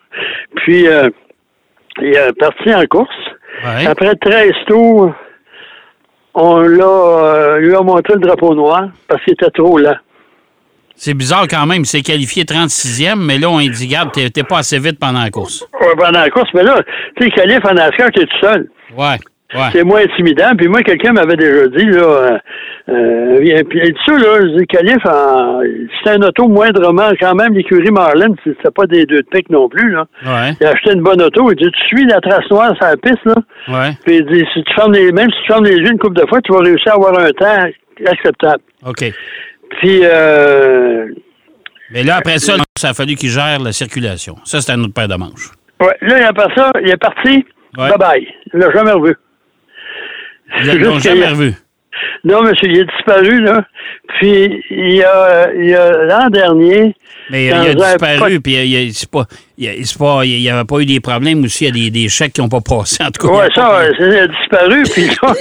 Puis 0.56 0.86
euh, 0.86 1.10
il 2.00 2.14
est 2.14 2.38
parti 2.38 2.74
en 2.74 2.84
course. 2.86 3.08
Ouais. 3.64 3.86
Après 3.86 4.14
13 4.14 4.52
tours, 4.66 5.14
on 6.34 6.60
l'a, 6.60 6.84
euh, 6.84 7.58
lui 7.58 7.74
a 7.74 7.80
montré 7.80 8.14
le 8.14 8.20
drapeau 8.20 8.54
noir 8.54 8.88
parce 9.08 9.22
qu'il 9.24 9.34
était 9.34 9.50
trop 9.50 9.78
lent. 9.78 9.96
C'est 10.96 11.14
bizarre 11.14 11.46
quand 11.48 11.66
même. 11.66 11.80
Il 11.80 11.86
s'est 11.86 12.02
qualifié 12.02 12.44
36e, 12.44 13.16
mais 13.16 13.38
là, 13.38 13.50
on 13.50 13.58
dit, 13.58 13.88
garde, 13.88 14.12
t'es 14.12 14.30
t'es 14.30 14.44
pas 14.44 14.58
assez 14.58 14.78
vite 14.78 14.98
pendant 15.00 15.22
la 15.22 15.30
course. 15.30 15.66
Ouais, 15.80 15.94
pendant 15.96 16.20
la 16.20 16.30
course, 16.30 16.48
mais 16.54 16.62
là, 16.62 16.80
tu 17.16 17.24
sais, 17.24 17.30
qualif 17.30 17.64
en 17.64 17.74
NASCAR, 17.74 18.10
tu 18.12 18.22
es 18.22 18.26
tout 18.26 18.38
seul. 18.40 18.70
Ouais. 18.96 19.16
Ouais. 19.52 19.68
C'est 19.72 19.84
moins 19.84 20.00
intimidant. 20.00 20.52
Puis 20.56 20.68
moi, 20.68 20.82
quelqu'un 20.82 21.12
m'avait 21.12 21.36
déjà 21.36 21.68
dit, 21.68 21.84
là, 21.86 22.02
euh, 22.02 22.38
euh, 22.88 23.62
puis 23.68 23.80
dit 23.82 23.98
ça, 24.06 24.12
là, 24.16 24.40
je 24.40 24.58
dis, 24.58 24.66
qualif, 24.66 24.96
en, 25.06 25.60
c'était 25.98 26.16
un 26.16 26.22
auto 26.26 26.48
moindrement, 26.48 27.10
quand 27.20 27.34
même, 27.34 27.54
l'écurie 27.54 27.90
Marlin, 27.90 28.34
c'était 28.42 28.70
pas 28.74 28.86
des 28.86 29.04
deux 29.06 29.20
de 29.20 29.26
pique 29.30 29.50
non 29.50 29.68
plus, 29.68 29.92
là. 29.92 30.06
Ouais. 30.24 30.54
Il 30.60 30.66
a 30.66 30.70
acheté 30.70 30.92
une 30.92 31.02
bonne 31.02 31.22
auto, 31.22 31.52
il 31.52 31.56
dit, 31.56 31.70
tu 31.70 31.96
suis 31.96 32.06
la 32.06 32.20
trace 32.20 32.50
noire 32.50 32.74
sur 32.76 32.86
la 32.86 32.96
piste, 32.96 33.24
là. 33.26 33.34
Ouais. 33.68 33.90
Puis 34.04 34.16
il 34.16 34.26
dit, 34.26 34.44
si 34.54 34.64
tu 34.64 34.74
fermes 34.74 34.92
les, 34.92 35.12
même 35.12 35.30
si 35.30 35.40
tu 35.42 35.46
fermes 35.46 35.64
les 35.64 35.76
yeux 35.76 35.90
une 35.92 35.98
couple 35.98 36.20
de 36.20 36.26
fois, 36.26 36.40
tu 36.40 36.52
vas 36.52 36.60
réussir 36.60 36.92
à 36.92 36.94
avoir 36.96 37.18
un 37.18 37.30
temps 37.30 37.68
acceptable. 38.06 38.62
OK. 38.84 39.04
Puis, 39.78 40.00
euh, 40.02 41.06
Mais 41.90 42.02
là, 42.02 42.16
après 42.16 42.38
ça, 42.38 42.54
ça 42.76 42.88
a 42.88 42.94
fallu 42.94 43.14
qu'il 43.14 43.30
gère 43.30 43.60
la 43.60 43.72
circulation. 43.72 44.36
Ça, 44.44 44.60
c'est 44.60 44.72
un 44.72 44.80
autre 44.82 44.94
paire 44.94 45.08
de 45.08 45.16
manches. 45.16 45.50
ouais, 45.80 45.96
là, 46.00 46.28
après 46.28 46.52
ça, 46.56 46.72
il 46.82 46.90
est 46.90 46.96
parti. 46.96 47.44
Ouais. 47.76 47.88
Bye 47.88 47.98
bye. 47.98 48.28
Il 48.52 48.60
l'a 48.60 48.70
jamais 48.72 48.92
revu. 48.92 49.14
Ils 50.62 50.80
l'ont 50.80 50.98
jamais 50.98 51.28
revu. 51.28 51.54
Non, 52.24 52.42
monsieur, 52.42 52.68
il 52.68 52.78
est 52.78 52.84
disparu, 52.84 53.40
là. 53.40 53.66
Puis, 54.18 54.62
il 54.70 54.92
y 54.96 55.02
a, 55.02 55.50
l'an 56.04 56.28
dernier. 56.30 56.94
Mais 57.30 57.46
il 57.46 57.52
a 57.52 57.74
disparu, 57.74 58.40
puis 58.40 58.52
il 58.54 58.66
y 58.66 58.76
a- 58.76 58.92
c'est 58.92 59.10
pas, 59.10 59.24
il 59.56 59.64
il 60.28 60.40
n'y 60.42 60.50
avait 60.50 60.64
pas 60.64 60.78
eu 60.80 60.84
des 60.86 61.00
problèmes 61.00 61.42
aussi. 61.44 61.64
Il 61.64 61.68
y 61.68 61.70
a 61.70 61.84
des, 61.84 61.90
des 62.02 62.08
chèques 62.08 62.32
qui 62.34 62.40
n'ont 62.42 62.48
pas 62.48 62.60
passé, 62.60 63.02
en 63.02 63.10
tout 63.10 63.26
cas. 63.28 63.34
Ouais, 63.34 63.48
ça, 63.54 63.82
il 63.98 64.04
a 64.16 64.26
disparu. 64.26 64.82
Puis 64.92 65.06
là, 65.22 65.32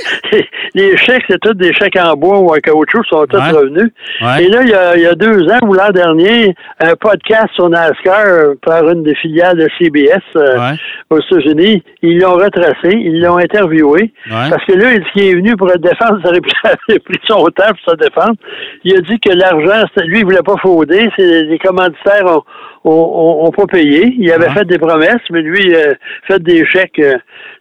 les 0.75 0.95
chèques, 0.97 1.23
c'est 1.29 1.39
tous 1.41 1.53
des 1.55 1.73
chèques 1.73 1.97
en 1.97 2.13
bois 2.13 2.39
ou 2.39 2.49
en 2.51 2.57
caoutchouc, 2.59 3.03
sont 3.09 3.25
tous 3.25 3.37
Ouais. 3.37 3.51
revenus. 3.51 3.89
Ouais. 4.21 4.43
Et 4.45 4.47
là, 4.49 4.61
il 4.63 4.69
y, 4.69 4.73
a, 4.73 4.95
il 4.95 5.01
y 5.03 5.05
a 5.07 5.15
deux 5.15 5.43
ans 5.49 5.59
ou 5.63 5.73
l'an 5.73 5.89
dernier, 5.89 6.53
un 6.79 6.93
podcast 6.95 7.47
sur 7.55 7.69
NASCAR 7.69 8.25
euh, 8.25 8.53
par 8.65 8.87
une 8.89 9.03
des 9.03 9.15
filiales 9.15 9.57
de 9.57 9.67
CBS 9.79 10.21
euh, 10.35 10.57
Ouais. 10.57 10.77
aux 11.09 11.19
États-Unis, 11.19 11.83
ils 12.01 12.19
l'ont 12.19 12.35
retracé, 12.35 12.91
ils 12.93 13.19
l'ont 13.19 13.37
interviewé. 13.37 14.13
Parce 14.29 14.63
que 14.65 14.73
là, 14.73 14.93
il 14.93 14.99
dit 14.99 15.05
qu'il 15.13 15.23
est 15.25 15.33
venu 15.35 15.55
pour 15.57 15.67
défendre 15.67 16.19
sa 16.23 16.29
réputation, 16.31 16.77
il 16.89 16.95
a 16.95 16.99
pris 16.99 17.19
son 17.27 17.43
temps 17.47 17.73
pour 17.83 17.93
se 17.93 17.97
défendre. 17.97 18.35
Il 18.83 18.95
a 18.97 19.01
dit 19.01 19.19
que 19.19 19.31
l'argent, 19.33 19.85
lui, 20.05 20.19
il 20.19 20.25
voulait 20.25 20.41
pas 20.43 20.57
frauder, 20.57 21.09
les 21.17 21.59
commanditaires 21.59 22.25
ont, 22.25 22.43
ont, 22.83 22.91
ont- 22.91 23.45
ont 23.47 23.51
pas 23.51 23.65
payé. 23.67 24.13
Il 24.17 24.31
avait 24.31 24.47
Ouais. 24.47 24.53
fait 24.53 24.65
des 24.65 24.77
promesses, 24.77 25.21
mais 25.31 25.41
lui, 25.41 25.73
euh, 25.75 25.93
fait 26.27 26.41
des 26.41 26.65
chèques. 26.65 26.99
euh, 26.99 27.15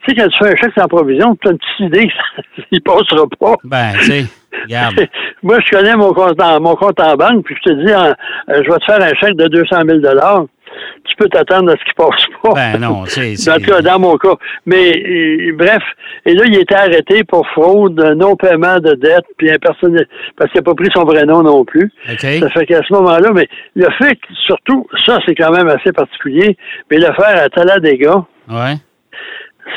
tu 0.04 0.10
sais, 0.10 0.16
quand 0.16 0.28
tu 0.28 0.38
fais 0.38 0.52
un 0.52 0.56
chèque 0.56 0.72
sans 0.76 0.88
provision, 0.88 1.36
tu 1.40 1.48
as 1.48 1.52
une 1.52 1.58
petite 1.58 1.80
idée 1.80 2.10
qu'il 2.68 2.80
passera 2.82 3.26
pas. 3.38 3.54
Ben, 3.64 3.92
tu 4.00 4.04
sais. 4.04 4.24
Moi, 5.42 5.58
je 5.64 5.70
connais 5.76 5.96
mon 5.96 6.12
compte 6.12 6.40
en, 6.42 6.60
mon 6.60 6.74
compte 6.74 7.00
en 7.00 7.14
banque, 7.16 7.44
puis 7.44 7.56
je 7.64 7.70
te 7.70 7.76
dis, 7.86 7.92
euh, 7.92 8.12
je 8.48 8.70
vais 8.70 8.78
te 8.78 8.84
faire 8.84 9.00
un 9.02 9.14
chèque 9.14 9.36
de 9.36 9.46
200 9.48 9.76
000 9.86 9.98
Tu 11.04 11.16
peux 11.16 11.28
t'attendre 11.28 11.70
à 11.72 11.76
ce 11.76 11.84
qui 11.84 11.94
passe 11.96 12.24
pas. 12.42 12.54
Ben 12.54 12.78
non, 12.80 13.04
c'est. 13.06 13.34
Cas, 13.60 13.76
c'est- 13.76 13.82
dans 13.82 13.98
mon 13.98 14.16
cas. 14.16 14.34
Mais 14.66 14.92
euh, 14.96 15.52
bref, 15.56 15.82
et 16.26 16.34
là, 16.34 16.44
il 16.46 16.56
était 16.56 16.74
arrêté 16.74 17.24
pour 17.24 17.46
fraude, 17.48 17.98
non-paiement 18.16 18.78
de 18.78 18.94
dette, 18.94 19.24
puis 19.36 19.50
un 19.50 19.58
personnel, 19.58 20.06
parce 20.36 20.50
qu'il 20.52 20.60
n'a 20.60 20.64
pas 20.64 20.74
pris 20.74 20.88
son 20.94 21.04
vrai 21.04 21.24
nom 21.24 21.42
non 21.42 21.64
plus. 21.64 21.92
Ça 22.40 22.48
fait 22.50 22.66
qu'à 22.66 22.80
ce 22.86 22.92
moment-là, 22.94 23.30
mais 23.34 23.48
le 23.74 23.88
fait 23.98 24.14
que, 24.16 24.26
surtout, 24.46 24.86
ça, 25.04 25.18
c'est 25.26 25.34
quand 25.34 25.50
même 25.50 25.68
assez 25.68 25.92
particulier, 25.92 26.56
mais 26.90 26.98
le 26.98 27.12
faire 27.14 27.42
à 27.42 27.48
Talladega, 27.48 28.24
Ouais. 28.50 28.74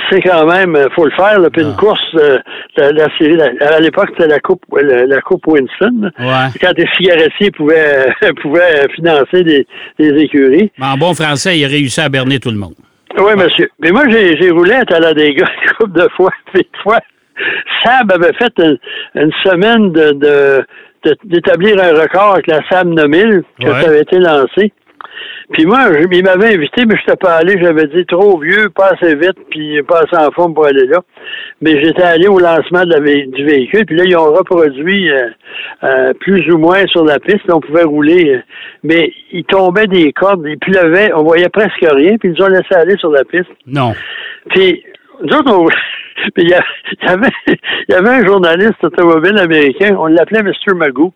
C'est 0.09 0.21
quand 0.21 0.45
même, 0.45 0.75
euh, 0.75 0.87
faut 0.95 1.05
le 1.05 1.11
faire, 1.11 1.39
là, 1.39 1.49
puis 1.49 1.61
Ah. 1.63 1.69
une 1.69 1.75
course, 1.75 2.01
euh, 2.15 2.39
la, 2.77 2.91
la 2.91 3.07
série, 3.17 3.35
la- 3.35 3.75
à 3.75 3.79
l'époque, 3.79 4.09
c'était 4.11 4.27
la 4.27 4.39
coupe, 4.39 4.61
la, 4.71 5.05
la 5.05 5.21
coupe 5.21 5.45
Winston. 5.47 6.11
Ouais. 6.19 6.47
Quand 6.61 6.73
les 6.77 6.87
cigarettiers 6.97 7.51
pouvaient, 7.51 8.07
pouvaient 8.41 8.87
financer 8.95 9.43
des, 9.43 9.65
des 9.99 10.09
écuries. 10.23 10.71
Mais 10.77 10.85
en 10.85 10.97
bon 10.97 11.13
français, 11.13 11.57
il 11.57 11.65
a 11.65 11.67
réussi 11.67 12.01
à 12.01 12.09
berner 12.09 12.39
tout 12.39 12.51
le 12.51 12.57
monde. 12.57 12.73
Oui, 13.17 13.33
monsieur. 13.37 13.69
Mais 13.79 13.91
moi, 13.91 14.03
j'ai 14.09 14.49
roulé 14.51 14.73
à 14.73 14.83
Talladega 14.85 15.45
une 15.63 15.71
couple 15.77 15.99
de 15.99 16.07
fois. 16.17 16.31
Puis 16.53 16.61
une 16.73 16.81
fois, 16.83 16.99
Sab 17.83 18.11
avait 18.11 18.33
fait 18.33 18.51
une, 18.59 18.77
une 19.15 19.31
semaine 19.43 19.91
de 19.91 20.65
d'établir 21.23 21.75
un 21.83 22.01
record 22.01 22.33
avec 22.33 22.47
la 22.47 22.61
Sam 22.67 22.89
9000 22.95 23.43
que 23.61 23.67
Ouais. 23.67 23.81
ça 23.81 23.89
avait 23.89 24.01
été 24.01 24.17
lancé. 24.17 24.73
Puis 25.51 25.65
moi, 25.65 25.79
je- 25.91 26.07
il 26.11 26.23
m'avait 26.23 26.55
invité, 26.55 26.85
mais 26.85 26.95
je 26.95 27.01
n'étais 27.01 27.15
pas 27.17 27.35
allé. 27.35 27.55
J'avais 27.61 27.87
dit 27.87 28.05
trop 28.05 28.39
vieux, 28.39 28.69
pas 28.69 28.91
assez 28.93 29.15
vite, 29.15 29.37
puis 29.49 29.81
pas 29.83 29.99
assez 30.01 30.17
en 30.17 30.31
forme 30.31 30.53
pour 30.53 30.65
aller 30.65 30.85
là. 30.87 30.99
Mais 31.61 31.81
j'étais 31.83 32.03
allé 32.03 32.27
au 32.27 32.39
lancement 32.39 32.83
de 32.83 32.89
la 32.91 32.99
vé- 32.99 33.29
du 33.31 33.45
véhicule, 33.45 33.85
puis 33.85 33.95
là, 33.95 34.03
ils 34.05 34.17
ont 34.17 34.33
reproduit 34.33 35.09
euh, 35.11 35.29
euh, 35.83 36.13
plus 36.19 36.51
ou 36.51 36.57
moins 36.57 36.85
sur 36.87 37.03
la 37.05 37.19
piste. 37.19 37.49
On 37.49 37.59
pouvait 37.59 37.83
rouler, 37.83 38.35
euh, 38.35 38.39
mais 38.83 39.11
il 39.31 39.43
tombait 39.45 39.87
des 39.87 40.11
cordes, 40.13 40.45
il 40.47 40.57
pleuvait, 40.59 41.11
on 41.13 41.23
voyait 41.23 41.49
presque 41.49 41.79
rien, 41.81 42.17
puis 42.17 42.29
ils 42.29 42.35
nous 42.37 42.45
ont 42.45 42.49
laissé 42.49 42.73
aller 42.75 42.97
sur 42.97 43.11
la 43.11 43.23
piste. 43.23 43.49
Non. 43.67 43.93
Puis, 44.49 44.83
nous 45.23 45.37
autres, 45.37 45.51
on... 45.51 45.67
Puis 46.33 46.43
il 46.43 46.49
y, 46.49 46.53
avait, 47.07 47.27
il 47.47 47.55
y 47.89 47.93
avait 47.93 48.09
un 48.09 48.25
journaliste 48.25 48.83
automobile 48.83 49.37
américain, 49.37 49.95
on 49.97 50.07
l'appelait 50.07 50.43
Mr. 50.43 50.73
Magoo. 50.75 51.13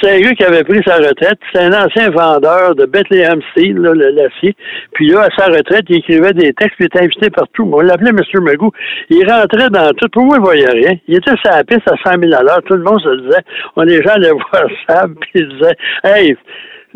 C'était 0.00 0.16
un 0.16 0.20
gars 0.20 0.34
qui 0.34 0.44
avait 0.44 0.64
pris 0.64 0.80
sa 0.84 0.96
retraite. 0.96 1.38
C'était 1.52 1.64
un 1.64 1.84
ancien 1.84 2.10
vendeur 2.10 2.74
de 2.74 2.86
Bethlehem 2.86 3.40
Steel, 3.52 3.76
l'acier. 3.76 4.56
Puis 4.92 5.08
là, 5.08 5.22
à 5.22 5.28
sa 5.36 5.46
retraite, 5.46 5.84
il 5.88 5.98
écrivait 5.98 6.32
des 6.32 6.52
textes, 6.54 6.76
il 6.80 6.86
était 6.86 7.04
invité 7.04 7.30
partout. 7.30 7.70
On 7.72 7.80
l'appelait 7.80 8.12
Mr. 8.12 8.40
Magoo. 8.40 8.72
Il 9.10 9.30
rentrait 9.30 9.70
dans 9.70 9.90
tout. 9.92 10.08
Pour 10.12 10.24
moi, 10.24 10.36
il 10.38 10.42
voyait 10.42 10.70
rien. 10.70 10.92
Il 11.06 11.16
était 11.16 11.36
sur 11.42 11.50
la 11.50 11.64
piste 11.64 11.88
à 11.88 12.10
100 12.10 12.20
000 12.20 12.34
à 12.34 12.42
l'heure. 12.42 12.62
Tout 12.66 12.74
le 12.74 12.82
monde 12.82 13.00
se 13.00 13.22
disait. 13.22 13.42
On 13.76 13.82
les 13.82 14.02
gens 14.02 14.14
allaient 14.14 14.30
voir 14.52 14.64
Sam, 14.88 15.14
puis 15.20 15.30
ils 15.34 15.48
disaient, 15.48 15.76
hey, 16.04 16.36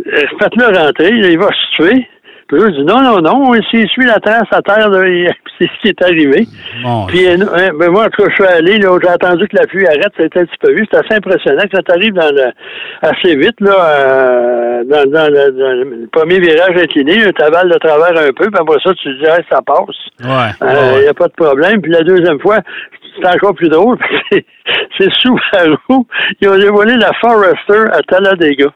euh, 0.07 0.23
faites-le 0.41 0.67
rentrer, 0.67 1.09
il 1.09 1.39
va 1.39 1.49
se 1.49 1.77
tuer. 1.77 2.07
Puis 2.49 2.61
je 2.61 2.67
dis 2.81 2.85
non, 2.85 3.01
non, 3.03 3.21
non, 3.21 3.53
s'il 3.71 3.89
suit 3.89 4.05
la 4.07 4.21
trace 4.21 4.49
à 4.53 4.63
terre, 4.63 4.89
c'est 5.59 5.67
ce 5.67 5.81
qui 5.83 5.89
est 5.89 6.03
arrivé. 6.03 6.47
Bon. 6.83 7.07
Puis 7.07 7.27
euh, 7.27 7.37
ben 7.79 7.91
moi, 7.91 8.05
en 8.05 8.09
tout 8.09 8.23
cas, 8.23 8.29
je 8.31 8.35
suis 8.35 8.45
allé, 8.45 8.81
j'ai 8.81 9.09
attendu 9.09 9.49
que 9.49 9.57
la 9.57 9.67
pluie 9.67 9.87
arrête, 9.87 10.13
ça 10.17 10.23
a 10.23 10.27
été 10.27 10.41
un 10.41 10.45
petit 10.45 10.59
peu 10.61 10.73
vu. 10.73 10.87
C'est 10.91 10.99
assez 10.99 11.15
impressionnant 11.15 11.63
que 11.63 11.77
ça 11.77 11.83
t'arrive 11.83 12.13
dans 12.13 12.31
le 12.33 12.53
assez 13.03 13.35
vite, 13.37 13.61
là, 13.61 13.75
euh, 13.75 14.85
dans, 14.85 15.11
dans 15.11 15.29
le, 15.29 15.51
dans 15.53 15.73
le 15.73 16.07
premier 16.13 16.39
virage 16.39 16.77
incliné, 16.83 17.33
tu 17.33 17.43
avales 17.43 17.69
de 17.71 17.79
travers 17.79 18.17
un 18.17 18.33
peu, 18.33 18.51
puis 18.51 18.61
après 18.61 18.79
ça, 18.85 18.93
tu 18.95 19.05
te 19.05 19.19
dis, 19.19 19.25
Hey, 19.27 19.45
ça 19.51 19.61
passe. 19.63 19.97
Il 20.21 20.27
ouais, 20.27 20.93
n'y 20.99 20.99
ouais. 21.05 21.09
a 21.09 21.15
pas 21.15 21.29
de 21.29 21.33
problème. 21.37 21.81
Puis 21.83 21.91
la 21.93 22.03
deuxième 22.03 22.39
fois, 22.41 22.59
c'est 23.21 23.27
encore 23.35 23.55
plus 23.55 23.69
drôle. 23.69 23.99
c'est- 24.33 24.45
C'est 24.99 25.11
Subaru. 25.21 25.77
Ils 26.41 26.49
ont 26.49 26.59
dévoilé 26.59 26.95
la 26.97 27.13
Forester 27.21 27.85
à 27.93 28.01
Talladega. 28.03 28.67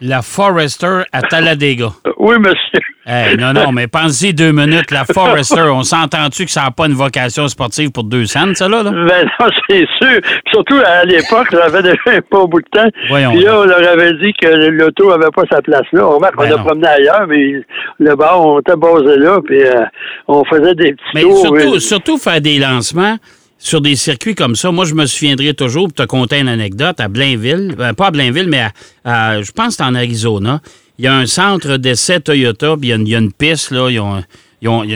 La 0.00 0.22
Forester 0.22 1.02
à 1.12 1.22
Talladega. 1.22 1.90
Euh, 2.06 2.12
Oui, 2.18 2.36
monsieur. 2.38 2.80
Hey, 3.06 3.36
non, 3.36 3.52
non, 3.52 3.72
mais 3.72 3.86
pensez 3.88 4.32
deux 4.32 4.52
minutes. 4.52 4.90
La 4.90 5.04
Forester, 5.04 5.62
on 5.62 5.82
s'entend-tu 5.82 6.44
que 6.44 6.50
ça 6.50 6.62
n'a 6.64 6.70
pas 6.70 6.86
une 6.86 6.92
vocation 6.94 7.48
sportive 7.48 7.90
pour 7.90 8.04
deux 8.04 8.24
cents, 8.26 8.54
ça, 8.54 8.68
là? 8.68 8.82
là? 8.82 8.90
Ben 8.92 9.28
non, 9.40 9.46
c'est 9.68 9.86
sûr. 10.00 10.20
Puis 10.22 10.52
surtout, 10.52 10.78
à 10.84 11.04
l'époque, 11.04 11.48
j'avais 11.50 11.82
déjà 11.82 11.98
un 12.06 12.20
pas 12.20 12.46
bout 12.46 12.60
de 12.60 12.68
temps. 12.70 12.88
Voyons 13.08 13.32
Puis 13.32 13.42
là, 13.42 13.60
on 13.60 13.64
leur 13.64 13.88
avait 13.88 14.12
dit 14.14 14.32
que 14.40 14.46
l'auto 14.70 15.10
avait 15.12 15.30
pas 15.34 15.42
sa 15.50 15.60
place 15.60 15.82
là. 15.92 16.06
On 16.06 16.16
remarque 16.16 16.36
Ben 16.36 16.48
qu'on 16.48 16.54
a 16.54 16.56
non. 16.58 16.64
promené 16.64 16.86
ailleurs, 16.88 17.26
mais 17.26 17.62
le 17.98 18.14
bar, 18.16 18.40
on 18.46 18.60
était 18.60 18.76
basé 18.76 19.16
là, 19.18 19.38
puis 19.44 19.62
euh, 19.62 19.84
on 20.28 20.44
faisait 20.44 20.74
des 20.74 20.92
petits 20.92 21.02
Mais 21.14 21.22
tours. 21.22 21.40
surtout, 21.40 21.80
surtout 21.80 22.18
faire 22.18 22.40
des 22.40 22.58
lancements 22.58 23.16
sur 23.62 23.80
des 23.80 23.94
circuits 23.94 24.34
comme 24.34 24.56
ça. 24.56 24.72
Moi, 24.72 24.86
je 24.86 24.94
me 24.94 25.06
souviendrai 25.06 25.54
toujours, 25.54 25.84
pour 25.88 25.94
te 25.94 26.02
conter 26.02 26.38
une 26.40 26.48
anecdote, 26.48 26.98
à 26.98 27.06
Blainville, 27.08 27.74
ben, 27.78 27.94
pas 27.94 28.06
à 28.06 28.10
Blainville, 28.10 28.48
mais 28.48 28.62
à, 29.04 29.32
à- 29.34 29.42
je 29.42 29.52
pense 29.52 29.68
que 29.68 29.72
c'est 29.74 29.82
en 29.82 29.94
Arizona. 29.94 30.60
Il 30.98 31.04
y 31.04 31.08
a 31.08 31.14
un 31.14 31.26
centre 31.26 31.76
d'essai 31.76 32.20
Toyota, 32.20 32.74
puis 32.78 32.88
il 32.88 32.90
y 32.90 32.92
a 32.92 32.96
une, 32.96 33.06
il 33.06 33.10
y 33.10 33.14
a 33.14 33.18
une 33.18 33.32
piste, 33.32 33.70
là. 33.70 33.88
Ils 33.90 34.00
ont, 34.00 34.22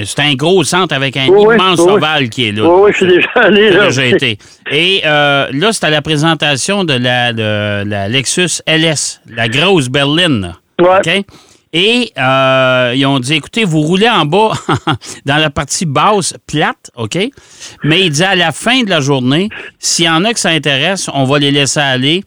c'est 0.04 0.20
un 0.20 0.34
gros 0.34 0.62
centre 0.64 0.94
avec 0.94 1.16
un 1.16 1.26
Oui, 1.28 1.54
immense 1.54 1.78
oui, 1.80 1.90
ovale 1.92 2.28
qui 2.28 2.48
est 2.48 2.52
là. 2.52 2.64
Oui, 2.68 2.82
oui, 2.84 2.90
je 2.92 2.96
suis 2.98 3.06
déjà 3.06 3.30
allé 3.36 3.70
J'ai 3.72 3.78
là. 3.78 3.86
déjà 3.86 4.04
été. 4.06 4.38
Et 4.70 5.00
euh, 5.06 5.48
là, 5.52 5.72
c'était 5.72 5.88
la 5.90 6.02
présentation 6.02 6.84
de 6.84 6.92
la, 6.94 7.32
de 7.32 7.88
la 7.88 8.08
Lexus 8.08 8.60
LS, 8.66 9.20
la 9.30 9.48
grosse 9.48 9.88
berline. 9.88 10.54
là. 10.80 11.00
Ouais. 11.02 11.16
OK? 11.18 11.24
Et 11.76 12.12
euh, 12.16 12.92
ils 12.94 13.04
ont 13.04 13.18
dit, 13.18 13.34
écoutez, 13.34 13.64
vous 13.64 13.80
roulez 13.80 14.08
en 14.08 14.24
bas 14.24 14.52
dans 15.26 15.38
la 15.38 15.50
partie 15.50 15.86
basse, 15.86 16.32
plate, 16.46 16.92
OK? 16.96 17.18
Mais 17.82 18.02
il 18.02 18.10
dit 18.10 18.22
à 18.22 18.36
la 18.36 18.52
fin 18.52 18.84
de 18.84 18.90
la 18.90 19.00
journée, 19.00 19.48
s'il 19.80 20.04
y 20.04 20.08
en 20.08 20.24
a 20.24 20.32
que 20.32 20.38
ça 20.38 20.50
intéresse, 20.50 21.10
on 21.12 21.24
va 21.24 21.40
les 21.40 21.50
laisser 21.50 21.80
aller. 21.80 22.22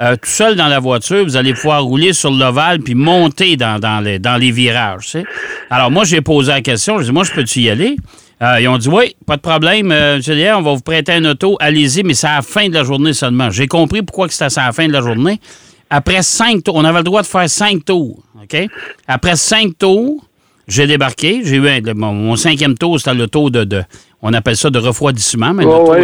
euh, 0.00 0.14
tout 0.14 0.30
seul 0.30 0.54
dans 0.54 0.68
la 0.68 0.78
voiture, 0.78 1.24
vous 1.24 1.36
allez 1.36 1.52
pouvoir 1.52 1.82
rouler 1.82 2.12
sur 2.12 2.30
l'ovale 2.30 2.78
puis 2.78 2.94
monter 2.94 3.56
dans, 3.56 3.80
dans 3.80 3.98
les, 4.00 4.20
dans 4.20 4.36
les 4.36 4.52
virages. 4.52 5.04
tu 5.06 5.10
sais. 5.10 5.24
Alors, 5.68 5.90
moi, 5.90 6.04
j'ai 6.04 6.20
posé 6.20 6.52
la 6.52 6.60
question. 6.62 6.98
Je 7.00 7.06
dis, 7.06 7.12
moi, 7.12 7.24
je 7.24 7.32
peux-tu 7.32 7.60
y 7.60 7.70
aller? 7.70 7.96
Euh, 8.40 8.60
ils 8.60 8.68
ont 8.68 8.78
dit, 8.78 8.88
oui, 8.88 9.16
pas 9.26 9.36
de 9.36 9.42
problème. 9.42 9.90
Euh, 9.90 10.20
M. 10.24 10.34
Lier, 10.34 10.52
on 10.52 10.62
va 10.62 10.74
vous 10.74 10.80
prêter 10.80 11.12
un 11.12 11.24
auto. 11.24 11.56
Allez-y, 11.58 12.04
mais 12.04 12.14
c'est 12.14 12.28
à 12.28 12.36
la 12.36 12.42
fin 12.42 12.68
de 12.68 12.74
la 12.74 12.84
journée 12.84 13.12
seulement. 13.14 13.50
J'ai 13.50 13.66
compris 13.66 14.02
pourquoi 14.02 14.28
c'était 14.28 14.58
à 14.60 14.66
la 14.66 14.72
fin 14.72 14.86
de 14.86 14.92
la 14.92 15.00
journée. 15.00 15.40
Après 15.94 16.22
cinq 16.22 16.64
tours, 16.64 16.74
on 16.76 16.84
avait 16.84 16.98
le 17.00 17.04
droit 17.04 17.20
de 17.22 17.26
faire 17.26 17.48
cinq 17.50 17.84
tours. 17.84 18.22
OK? 18.42 18.56
Après 19.06 19.36
cinq 19.36 19.76
tours, 19.78 20.24
j'ai 20.66 20.86
débarqué. 20.86 21.42
J'ai 21.44 21.56
eu 21.56 21.68
un- 21.68 21.80
le- 21.80 21.92
mon, 21.94 22.12
mon 22.12 22.36
cinquième 22.36 22.74
tour, 22.78 22.98
c'était 22.98 23.14
le 23.14 23.26
tour 23.28 23.50
de, 23.50 23.64
de- 23.64 23.82
On 24.22 24.32
appelle 24.32 24.56
ça 24.56 24.70
de 24.70 24.78
refroidissement. 24.78 25.52
Mais 25.52 25.64
Ouais, 25.64 25.72
tour, 25.72 25.92
un 25.94 26.00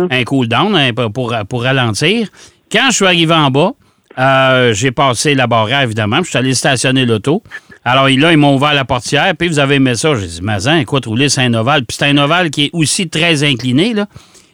hein. 0.00 0.08
Un 0.10 0.24
cool 0.24 0.48
down 0.48 0.74
hein, 0.76 0.90
pour, 1.12 1.34
pour 1.48 1.62
ralentir. 1.62 2.28
Quand 2.70 2.86
je 2.90 2.94
suis 2.96 3.04
arrivé 3.04 3.34
en 3.34 3.50
bas, 3.50 3.72
euh, 4.18 4.72
j'ai 4.72 4.92
passé 4.92 5.34
la 5.34 5.46
barrière, 5.46 5.82
évidemment. 5.82 6.18
Je 6.22 6.28
suis 6.30 6.38
allé 6.38 6.54
stationner 6.54 7.04
l'auto. 7.04 7.42
Alors 7.84 8.04
là, 8.08 8.32
ils 8.32 8.38
m'ont 8.38 8.54
ouvert 8.54 8.72
la 8.74 8.84
portière. 8.84 9.34
Puis 9.38 9.48
vous 9.48 9.58
avez 9.58 9.74
aimé 9.74 9.94
ça. 9.96 10.14
J'ai 10.14 10.26
dit, 10.26 10.40
Mazan, 10.42 10.76
écoute, 10.76 11.04
rouler, 11.06 11.28
c'est 11.28 11.42
un 11.42 11.52
ovale. 11.54 11.84
Puis 11.84 11.96
c'est 11.98 12.06
un 12.06 12.16
ovale 12.16 12.50
qui 12.50 12.64
est 12.66 12.70
aussi 12.72 13.08
très 13.08 13.42
incliné. 13.42 13.92
Là. 13.92 14.06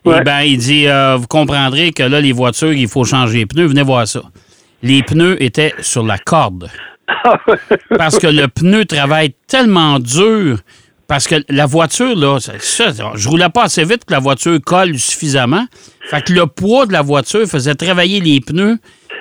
Ouais. 0.05 0.17
Eh 0.21 0.25
bien, 0.25 0.41
il 0.43 0.59
dit, 0.59 0.87
euh, 0.89 1.17
vous 1.17 1.27
comprendrez 1.27 1.93
que 1.93 2.03
là, 2.03 2.21
les 2.21 2.33
voitures, 2.33 2.73
il 2.73 2.89
faut 2.89 3.05
changer 3.05 3.39
les 3.39 3.47
pneus. 3.47 3.67
Venez 3.67 3.83
voir 3.83 4.09
ça. 4.09 4.23
Les 4.83 5.03
pneus 5.03 5.43
étaient 5.43 5.75
sur 5.81 6.05
la 6.05 6.19
corde. 6.19 6.71
Parce 7.97 8.19
que 8.19 8.27
le 8.27 8.49
pneu 8.49 8.85
travaille 8.85 9.35
tellement 9.47 9.99
dur. 9.99 10.59
Parce 11.07 11.27
que 11.27 11.37
la 11.49 11.65
voiture, 11.65 12.15
là, 12.15 12.39
ça, 12.39 12.55
je 13.15 13.29
roulais 13.29 13.49
pas 13.49 13.65
assez 13.65 13.83
vite 13.85 14.05
que 14.05 14.13
la 14.13 14.19
voiture 14.19 14.59
colle 14.65 14.99
suffisamment. 14.99 15.67
Fait 16.11 16.23
que 16.23 16.33
le 16.35 16.47
poids 16.47 16.85
de 16.85 16.93
la 16.93 17.03
voiture 17.03 17.47
faisait 17.47 17.75
travailler 17.75 18.21
les 18.21 18.41
pneus. 18.41 18.79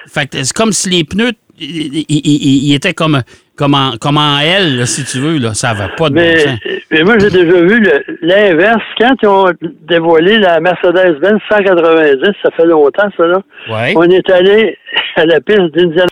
Fait 0.07 0.27
que 0.27 0.43
c'est 0.43 0.53
comme 0.53 0.73
si 0.73 0.89
les 0.89 1.05
pneus, 1.05 1.31
ils 1.57 2.73
étaient 2.73 2.93
comme, 2.93 3.23
comme, 3.57 3.73
en, 3.73 3.91
comme 3.99 4.17
en 4.17 4.39
L, 4.39 4.77
là, 4.77 4.85
si 4.85 5.03
tu 5.03 5.19
veux. 5.19 5.39
Là. 5.39 5.53
Ça 5.53 5.73
va 5.73 5.89
pas 5.89 6.09
de 6.09 6.15
bon 6.15 6.21
Mais, 6.21 6.37
sens. 6.37 6.59
mais 6.91 7.03
moi, 7.03 7.17
j'ai 7.19 7.29
déjà 7.29 7.61
vu 7.61 7.83
l'inverse. 8.21 8.83
Quand 8.99 9.15
ils 9.21 9.27
ont 9.27 9.51
dévoilé 9.81 10.37
la 10.37 10.59
Mercedes-Benz 10.59 11.39
190, 11.51 12.31
ça 12.43 12.51
fait 12.51 12.65
longtemps, 12.65 13.09
ça, 13.17 13.25
là. 13.25 13.41
Ouais. 13.69 13.93
On 13.95 14.03
est 14.03 14.29
allé 14.29 14.77
à 15.15 15.25
la 15.25 15.41
piste 15.41 15.73
d'Indiana 15.75 16.07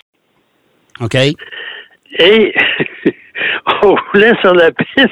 OK. 1.02 1.16
et 1.16 1.36
on 3.84 3.96
roulait 4.12 4.34
sur 4.42 4.54
la 4.54 4.72
piste, 4.72 5.10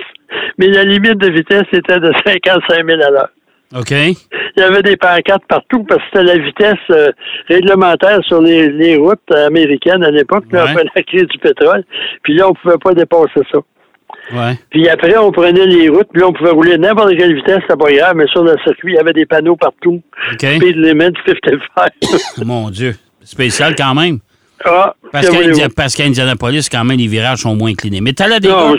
mais 0.57 0.67
la 0.67 0.83
limite 0.83 1.17
de 1.17 1.29
vitesse 1.31 1.67
était 1.71 1.99
de 1.99 2.11
55 2.25 2.85
000 2.85 3.01
à 3.01 3.09
l'heure. 3.11 3.29
OK. 3.75 3.91
Il 3.91 4.59
y 4.59 4.61
avait 4.61 4.83
des 4.83 4.97
pancartes 4.97 5.45
partout 5.47 5.83
parce 5.83 5.99
que 6.01 6.05
c'était 6.13 6.25
la 6.25 6.37
vitesse 6.37 6.77
euh, 6.91 7.11
réglementaire 7.47 8.19
sur 8.23 8.41
les, 8.41 8.69
les 8.69 8.97
routes 8.97 9.31
américaines 9.31 10.03
à 10.03 10.11
l'époque, 10.11 10.45
Ouais. 10.53 10.59
après 10.59 10.83
la 10.95 11.01
crise 11.03 11.27
du 11.27 11.39
pétrole. 11.39 11.83
Puis 12.23 12.35
là, 12.35 12.49
on 12.49 12.53
pouvait 12.53 12.77
pas 12.77 12.93
dépasser 12.93 13.41
ça. 13.51 13.59
Ouais. 14.31 14.53
Puis 14.69 14.87
après, 14.87 15.17
on 15.17 15.31
prenait 15.31 15.65
les 15.65 15.89
routes, 15.89 16.07
puis 16.13 16.21
là, 16.21 16.27
on 16.29 16.33
pouvait 16.33 16.51
rouler 16.51 16.77
n'importe 16.77 17.17
quelle 17.17 17.35
vitesse, 17.35 17.59
c'était 17.61 17.75
pas 17.83 17.91
grave, 17.91 18.15
mais 18.15 18.27
sur 18.27 18.43
le 18.43 18.55
circuit, 18.63 18.93
il 18.93 18.95
y 18.95 18.99
avait 18.99 19.11
des 19.13 19.25
panneaux 19.25 19.55
partout. 19.55 20.01
OK. 20.33 20.39
Speed 20.39 20.77
limit 20.77 21.13
55. 21.25 22.45
Mon 22.45 22.69
Dieu. 22.69 22.93
Spécial 23.23 23.73
quand 23.75 23.95
même. 23.95 24.19
Ah, 24.65 24.95
Parce 25.11 25.27
que 25.27 25.31
qu'à? 25.31 26.03
Indi- 26.03 26.03
Indianapolis, 26.03 26.69
quand 26.69 26.83
même, 26.83 26.97
les 26.97 27.07
virages 27.07 27.39
sont 27.39 27.55
moins 27.55 27.71
inclinés. 27.71 28.01
Mais 28.01 28.13
Talladega, 28.13 28.53
Non, 28.53 28.75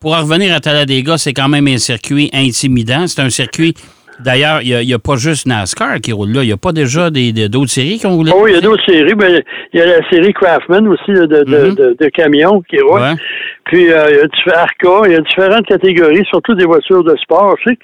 pour, 0.00 0.14
en 0.14 0.20
revenir 0.20 0.54
à 0.54 0.60
Talladega, 0.60 1.18
c'est 1.18 1.32
quand 1.32 1.48
même 1.48 1.66
un 1.68 1.78
circuit 1.78 2.30
intimidant. 2.32 3.06
C'est 3.06 3.22
un 3.22 3.30
circuit 3.30 3.74
D'ailleurs, 4.20 4.60
il 4.62 4.86
n'y 4.86 4.94
a, 4.94 4.98
pas 4.98 5.16
juste 5.16 5.46
NASCAR 5.46 6.00
qui 6.00 6.12
roule 6.12 6.30
là. 6.30 6.42
Il 6.42 6.46
n'y 6.46 6.52
a 6.52 6.56
pas 6.56 6.72
déjà 6.72 7.10
des, 7.10 7.32
d'autres 7.48 7.70
séries 7.70 7.98
qui 7.98 8.06
ont 8.06 8.16
roulé? 8.16 8.30
Oh, 8.34 8.42
oui, 8.44 8.52
il 8.52 8.54
y 8.54 8.58
a 8.58 8.60
d'autres 8.60 8.84
séries. 8.84 9.14
Mais 9.16 9.42
il 9.72 9.80
y 9.80 9.82
a 9.82 9.86
la 9.86 10.08
série 10.08 10.32
Craftman 10.32 10.86
aussi 10.86 11.12
de, 11.12 11.26
de, 11.26 11.44
mm-hmm. 11.44 11.98
de, 11.98 12.08
camions 12.10 12.62
qui 12.68 12.80
roulent. 12.80 13.16
Puis 13.64 13.90
euh, 13.90 14.04
il 14.10 14.16
y 14.16 14.20
a 14.20 14.26
différents 14.26 15.04
il 15.06 15.12
y 15.12 15.16
a 15.16 15.20
différentes 15.20 15.66
catégories, 15.66 16.24
surtout 16.28 16.54
des 16.54 16.64
voitures 16.64 17.02
de 17.02 17.16
sport. 17.16 17.56
Je 17.64 17.70
sais 17.70 17.78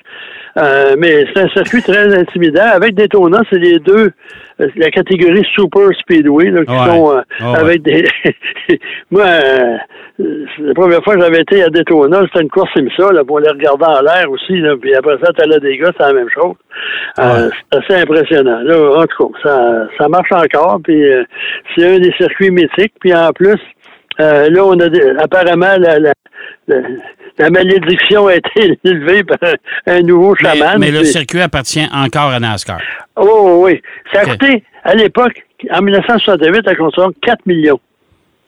euh, 0.57 0.97
mais 0.99 1.25
c'est 1.33 1.42
un 1.42 1.49
circuit 1.49 1.83
très 1.83 2.14
intimidant. 2.14 2.66
Avec 2.73 2.95
Daytona, 2.95 3.40
c'est 3.50 3.59
les 3.59 3.78
deux, 3.78 4.11
euh, 4.61 4.69
la 4.76 4.90
catégorie 4.90 5.45
Super 5.54 5.88
Speedway, 6.00 6.50
là, 6.50 6.64
qui 6.64 6.75
sont 6.75 7.16
euh, 7.16 7.54
avec 7.54 7.83
des. 7.83 8.04
Moi, 9.11 9.25
la 10.19 10.75
première 10.75 11.02
fois 11.02 11.14
que 11.14 11.21
j'avais 11.21 11.40
été 11.40 11.62
à 11.62 11.69
Daytona, 11.69 12.23
c'était 12.26 12.42
une 12.42 12.50
course 12.50 12.71
comme 12.75 12.88
là, 13.12 13.25
pour 13.25 13.40
les 13.40 13.50
regarder 13.50 13.85
en 13.85 14.02
l'air 14.02 14.30
aussi. 14.30 14.59
Là, 14.61 14.75
puis 14.80 14.95
après 14.95 15.16
ça, 15.23 15.33
t'as 15.37 15.59
des 15.59 15.78
gars, 15.78 15.92
c'est 15.97 16.07
la 16.07 16.12
même 16.12 16.30
chose. 16.30 16.54
c'est 17.16 17.78
assez 17.78 18.02
impressionnant. 18.02 18.61
Là, 18.62 19.00
en 19.00 19.07
tout 19.07 19.28
cas, 19.28 19.38
ça, 19.42 19.87
ça 19.99 20.09
marche 20.09 20.33
encore. 20.33 20.80
Puis 20.83 21.02
c'est 21.75 21.95
un 21.95 21.99
des 21.99 22.12
circuits 22.19 22.50
mythiques. 22.50 22.95
Puis 23.00 23.14
en 23.14 23.33
plus, 23.33 23.61
là, 24.19 24.64
on 24.64 24.78
a 24.78 24.88
apparemment 25.23 25.76
la, 25.78 25.99
la, 25.99 26.12
la 26.69 26.76
malédiction 27.49 28.26
a 28.26 28.35
été 28.35 28.78
élevée 28.85 29.25
par 29.25 29.38
un 29.87 30.02
nouveau 30.02 30.35
chaman. 30.35 30.78
Mais, 30.78 30.90
le 30.90 31.04
circuit 31.04 31.40
appartient 31.40 31.87
encore 31.92 32.30
à 32.30 32.40
NASCAR. 32.40 32.80
Oh 33.16 33.62
oui. 33.64 33.80
Ça 34.12 34.20
a 34.20 34.25
coûté, 34.26 34.62
à 34.85 34.94
l'époque, 34.94 35.42
en 35.70 35.80
1968, 35.80 36.68
à 36.68 36.75
construire 36.75 37.11
4 37.23 37.47
millions. 37.47 37.80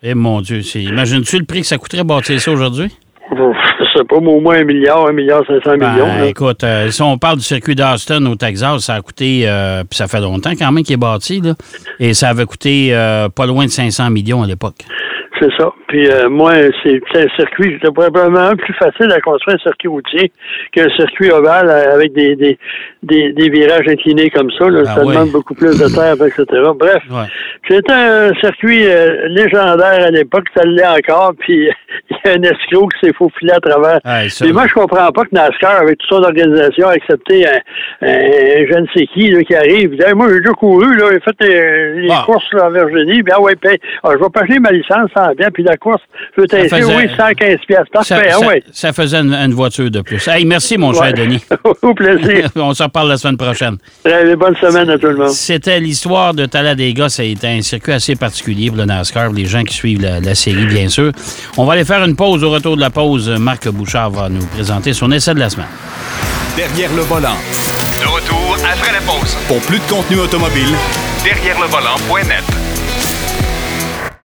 Eh 0.02 0.14
mon 0.14 0.40
Dieu, 0.40 0.60
imagines-tu 0.74 1.38
le 1.38 1.44
prix 1.44 1.60
que 1.60 1.66
ça 1.66 1.78
coûterait 1.78 2.02
bâtir 2.02 2.40
ça 2.40 2.50
aujourd'hui? 2.50 2.90
Je 3.30 3.98
sais 3.98 4.04
pas, 4.04 4.16
au 4.16 4.40
moins 4.40 4.56
un 4.56 4.64
milliard, 4.64 5.06
un 5.06 5.12
milliard 5.12 5.42
cinq 5.46 5.62
cents 5.62 5.76
ben, 5.76 5.92
millions. 5.92 6.24
Écoute, 6.24 6.64
euh, 6.64 6.90
si 6.90 7.00
on 7.02 7.16
parle 7.18 7.38
du 7.38 7.44
circuit 7.44 7.74
d'Austin 7.74 8.24
au 8.26 8.34
Texas, 8.34 8.82
ça 8.82 8.94
a 8.94 9.00
coûté, 9.00 9.44
euh, 9.46 9.84
puis 9.88 9.96
ça 9.96 10.08
fait 10.08 10.20
longtemps 10.20 10.52
quand 10.58 10.72
même 10.72 10.82
qu'il 10.84 10.94
est 10.94 10.98
bâti, 10.98 11.40
là, 11.40 11.54
et 11.98 12.14
ça 12.14 12.28
avait 12.28 12.44
coûté 12.44 12.88
euh, 12.92 13.28
pas 13.28 13.46
loin 13.46 13.64
de 13.64 13.70
500 13.70 14.10
millions 14.10 14.42
à 14.42 14.46
l'époque. 14.46 14.84
C'est 15.42 15.50
ça. 15.58 15.72
Puis 15.88 16.08
euh, 16.08 16.28
moi, 16.28 16.52
c'est 16.84 17.00
un 17.16 17.26
circuit, 17.36 17.72
c'était 17.74 17.92
probablement 17.92 18.54
plus 18.54 18.74
facile 18.74 19.10
à 19.10 19.20
construire 19.20 19.56
un 19.56 19.62
circuit 19.62 19.88
routier 19.88 20.30
qu'un 20.70 20.88
circuit 20.90 21.32
ovale 21.32 21.68
avec 21.68 22.12
des, 22.12 22.36
des, 22.36 22.58
des, 23.02 23.50
virages 23.50 23.88
inclinés 23.88 24.30
comme 24.30 24.50
ça. 24.52 24.68
Là. 24.70 24.82
Ah 24.86 24.94
ça 24.94 25.00
demande 25.00 25.30
beaucoup 25.30 25.54
plus 25.54 25.76
de 25.76 25.92
terre, 25.92 26.14
etc. 26.14 26.44
Bref, 26.76 27.02
c'était 27.68 27.92
un 27.92 28.32
circuit 28.40 28.86
euh, 28.86 29.26
légendaire 29.28 30.06
à 30.06 30.10
l'époque, 30.10 30.44
ça 30.56 30.62
l'est 30.64 30.86
encore, 30.86 31.32
puis 31.40 31.68
il 32.10 32.16
y 32.24 32.28
a 32.28 32.32
un 32.34 32.42
escroc 32.42 32.88
qui 32.90 33.06
s'est 33.06 33.14
faufilé 33.14 33.52
à 33.52 33.60
travers. 33.60 33.98
Ah, 34.04 34.24
et 34.24 34.52
moi, 34.52 34.68
je 34.68 34.74
comprends 34.74 35.10
pas 35.10 35.24
que 35.24 35.30
NASCAR, 35.32 35.82
avec 35.82 35.98
toute 35.98 36.08
son 36.08 36.22
organisation, 36.22 36.86
a 36.86 36.92
accepté 36.92 37.44
un, 37.48 37.58
je 38.00 38.78
ne 38.78 38.86
sais 38.94 39.06
qui 39.08 39.30
là, 39.30 39.42
qui 39.42 39.56
arrive. 39.56 39.94
Il 39.94 40.14
moi, 40.14 40.28
j'ai 40.28 40.38
déjà 40.38 40.52
couru, 40.52 40.96
là, 40.96 41.06
j'ai 41.10 41.20
fait 41.20 41.96
les, 41.96 42.08
ah. 42.12 42.22
courses 42.26 42.52
là, 42.52 42.66
en 42.66 42.70
Virginie, 42.70 43.22
bien 43.22 43.38
ouais, 43.38 43.56
paye. 43.56 43.78
je 44.04 44.18
vais 44.18 44.60
ma 44.60 44.70
licence 44.70 45.10
sans 45.16 45.31
bien, 45.34 45.50
puis 45.50 45.62
la 45.62 45.76
course 45.76 46.02
peut 46.34 46.46
être 46.50 46.96
oui, 46.96 47.08
115 47.16 47.58
pièces. 47.66 47.88
Parfait, 47.92 48.30
ça, 48.30 48.38
ça, 48.72 48.92
faisait 48.92 49.18
une, 49.18 49.54
voiture 49.54 49.90
de 49.90 50.00
plus. 50.00 50.26
Hey, 50.28 50.44
merci, 50.44 50.78
mon 50.78 50.92
cher 50.92 51.12
Denis. 51.12 51.44
Au 51.82 51.94
plaisir. 51.94 52.48
On 52.56 52.74
se 52.74 52.82
reparle 52.82 53.08
la 53.08 53.16
semaine 53.16 53.36
prochaine. 53.36 53.76
bonne 54.04 54.56
semaine 54.56 54.90
à 54.90 54.98
tout 54.98 55.08
le 55.08 55.16
monde. 55.16 55.28
C'était 55.30 55.80
l'histoire 55.80 56.34
de 56.34 56.46
Talladega. 56.46 57.08
Ça 57.08 57.22
a 57.22 57.26
été 57.26 57.48
un 57.48 57.62
circuit 57.62 57.92
assez 57.92 58.16
particulier 58.16 58.68
pour 58.68 58.78
le 58.78 58.84
NASCAR, 58.84 59.32
les 59.32 59.46
gens 59.46 59.62
qui 59.64 59.74
suivent 59.74 60.02
la, 60.02 60.34
série, 60.34 60.66
bien 60.66 60.88
sûr. 60.88 61.12
On 61.56 61.64
va 61.64 61.74
aller 61.74 61.84
faire 61.84 62.04
une 62.04 62.16
pause. 62.16 62.42
Au 62.44 62.50
retour 62.50 62.76
de 62.76 62.80
la 62.80 62.90
pause, 62.90 63.28
Marc 63.28 63.68
Bouchard 63.68 64.10
va 64.10 64.28
nous 64.28 64.44
présenter 64.46 64.92
son 64.92 65.10
essai 65.12 65.34
de 65.34 65.40
la 65.40 65.50
semaine. 65.50 65.68
Derrière 66.56 66.90
le 66.94 67.02
volant. 67.02 67.36
De 68.00 68.06
retour 68.06 68.56
après 68.56 68.92
la 68.92 69.00
pause. 69.00 69.36
Pour 69.48 69.60
plus 69.60 69.78
de 69.78 69.90
contenu 69.90 70.18
automobile, 70.18 70.74
derrière 71.24 71.58
le 71.60 71.66
volant.net. 71.66 72.71